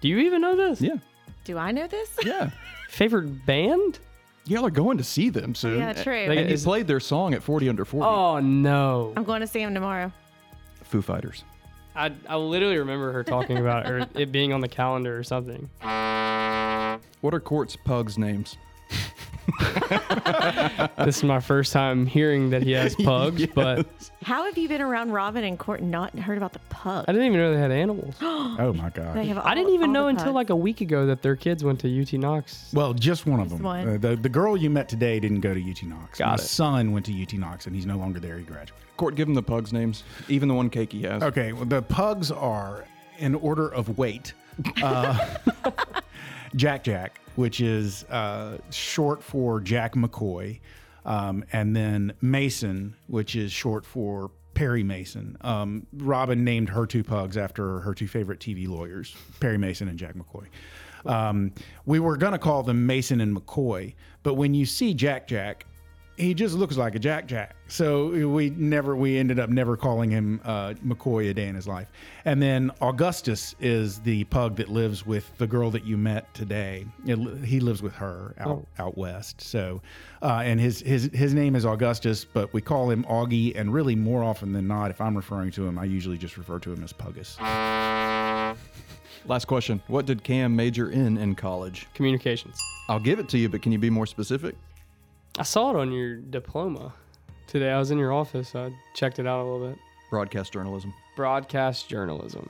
[0.00, 0.80] Do you even know this?
[0.80, 0.96] Yeah.
[1.44, 2.10] Do I know this?
[2.24, 2.50] Yeah.
[2.88, 3.98] Favorite band?
[4.46, 5.78] Y'all are going to see them soon.
[5.78, 6.26] Yeah, true.
[6.26, 8.06] Like, And you Is- played their song at 40 under 40.
[8.06, 9.12] Oh, no.
[9.16, 10.10] I'm going to see him tomorrow.
[10.84, 11.44] Foo Fighters.
[11.94, 15.22] I, I literally remember her talking about it, or it being on the calendar or
[15.24, 15.68] something.
[17.20, 18.56] What are Court's pugs' names?
[21.04, 23.86] This is my first time hearing that he has pugs, but
[24.22, 27.04] How have you been around Robin and Court and not heard about the pug?
[27.08, 28.14] I didn't even know they had animals.
[28.60, 29.16] Oh my They god.
[29.26, 30.34] have I all- didn't even all know the until pugs.
[30.34, 32.70] like a week ago that their kids went to UT Knox.
[32.74, 33.62] Well, just one of them.
[33.62, 33.88] one.
[33.88, 36.18] Uh, the the girl you met today didn't go to UT Knox.
[36.18, 36.40] Got My it.
[36.40, 38.36] son went to UT Knox, and he's no longer there.
[38.38, 38.74] He graduated.
[38.96, 40.02] Court, give him the pugs' names.
[40.28, 41.22] Even the one Cakey has.
[41.22, 42.84] Okay, well, the pugs are
[43.18, 44.32] in order of weight.
[44.82, 45.16] Uh,
[46.56, 50.58] Jack Jack, which is uh, short for Jack McCoy,
[51.04, 55.36] um, and then Mason, which is short for Perry Mason.
[55.42, 59.96] Um, Robin named her two pugs after her two favorite TV lawyers, Perry Mason and
[59.96, 60.46] Jack McCoy.
[61.08, 61.52] Um,
[61.86, 65.64] we were going to call them Mason and McCoy, but when you see Jack Jack,
[66.18, 67.54] he just looks like a Jack Jack.
[67.68, 71.68] So we never, we ended up never calling him uh, McCoy a day in his
[71.68, 71.88] life.
[72.24, 76.86] And then Augustus is the pug that lives with the girl that you met today.
[77.06, 79.40] It, he lives with her out out west.
[79.40, 79.80] So,
[80.20, 83.58] uh, and his his his name is Augustus, but we call him Augie.
[83.58, 86.58] And really, more often than not, if I'm referring to him, I usually just refer
[86.58, 87.38] to him as Puggus.
[89.26, 89.80] Last question.
[89.86, 91.86] What did Cam major in in college?
[91.94, 92.58] Communications.
[92.88, 94.56] I'll give it to you, but can you be more specific?
[95.38, 96.92] I saw it on your diploma
[97.46, 97.70] today.
[97.70, 98.54] I was in your office.
[98.54, 99.78] I checked it out a little bit.
[100.10, 100.92] Broadcast journalism.
[101.16, 102.48] Broadcast journalism.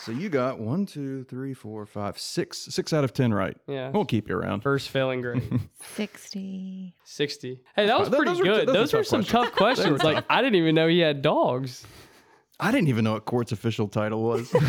[0.00, 3.56] So you got one, two, three, four, five, six, six out of ten right.
[3.66, 3.88] Yeah.
[3.90, 4.60] We'll keep you around.
[4.60, 5.60] First failing grade.
[5.94, 6.94] 60.
[7.04, 7.60] 60.
[7.74, 8.68] Hey, that was pretty those were- good.
[8.68, 9.32] those Those were tough some questions.
[9.32, 10.02] tough questions.
[10.02, 11.86] Like, I didn't even know he had dogs.
[12.60, 14.54] I didn't even know what Court's official title was.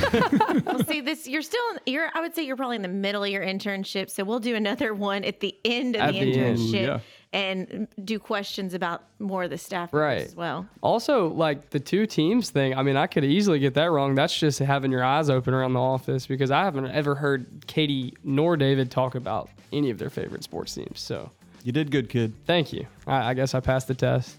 [0.65, 2.09] Well, see, this you're still you're.
[2.13, 4.93] I would say you're probably in the middle of your internship, so we'll do another
[5.11, 6.99] one at the end of At the the end, internship yeah.
[7.33, 10.21] and do questions about more of the staff members Right.
[10.21, 10.65] as well.
[10.81, 14.15] Also, like the two teams thing, I mean, I could easily get that wrong.
[14.15, 18.13] That's just having your eyes open around the office because I haven't ever heard Katie
[18.23, 20.99] nor David talk about any of their favorite sports teams.
[20.99, 21.29] So
[21.63, 22.33] you did good, kid.
[22.45, 22.87] thank you.
[23.05, 24.37] I, I guess I passed the test.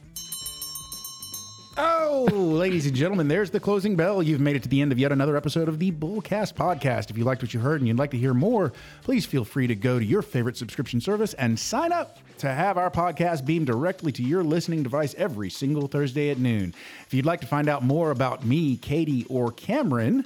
[2.25, 4.23] Ladies and gentlemen, there's the closing bell.
[4.23, 7.11] You've made it to the end of yet another episode of the Bullcast podcast.
[7.11, 9.67] If you liked what you heard and you'd like to hear more, please feel free
[9.67, 13.67] to go to your favorite subscription service and sign up to have our podcast beamed
[13.67, 16.73] directly to your listening device every single Thursday at noon.
[17.07, 20.25] If you'd like to find out more about me, Katie, or Cameron,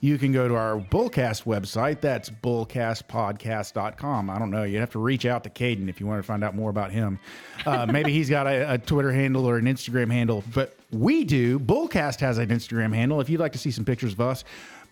[0.00, 2.00] you can go to our Bullcast website.
[2.00, 4.30] That's bullcastpodcast.com.
[4.30, 4.64] I don't know.
[4.64, 6.92] You have to reach out to Caden if you want to find out more about
[6.92, 7.18] him.
[7.64, 11.58] Uh, maybe he's got a, a Twitter handle or an Instagram handle, but we do.
[11.58, 13.20] Bullcast has an Instagram handle.
[13.20, 14.44] If you'd like to see some pictures of us,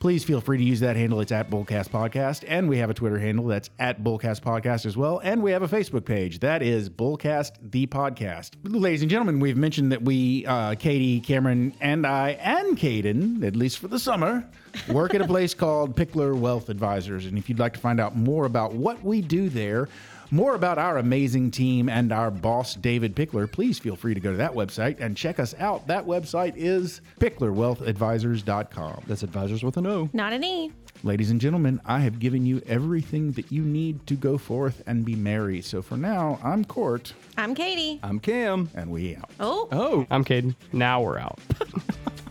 [0.04, 1.18] please feel free to use that handle.
[1.22, 2.44] It's at Bullcast Podcast.
[2.46, 5.18] And we have a Twitter handle that's at Bullcast Podcast as well.
[5.24, 8.50] And we have a Facebook page that is Bullcast the Podcast.
[8.64, 13.56] Ladies and gentlemen, we've mentioned that we, uh, Katie, Cameron, and I, and Caden, at
[13.56, 14.46] least for the summer,
[14.88, 17.24] work at a place called Pickler Wealth Advisors.
[17.24, 19.88] And if you'd like to find out more about what we do there,
[20.30, 24.30] more about our amazing team and our boss, David Pickler, please feel free to go
[24.32, 25.86] to that website and check us out.
[25.86, 29.02] That website is picklerwealthadvisors.com.
[29.06, 30.08] That's advisors with an O.
[30.12, 30.72] Not an E.
[31.02, 35.04] Ladies and gentlemen, I have given you everything that you need to go forth and
[35.04, 35.60] be merry.
[35.60, 38.00] So for now, I'm Court, I'm Katie.
[38.02, 38.70] I'm Cam.
[38.74, 39.30] and we out.
[39.38, 39.68] Oh.
[39.70, 40.06] Oh.
[40.10, 40.54] I'm Caden.
[40.72, 41.38] Now we're out.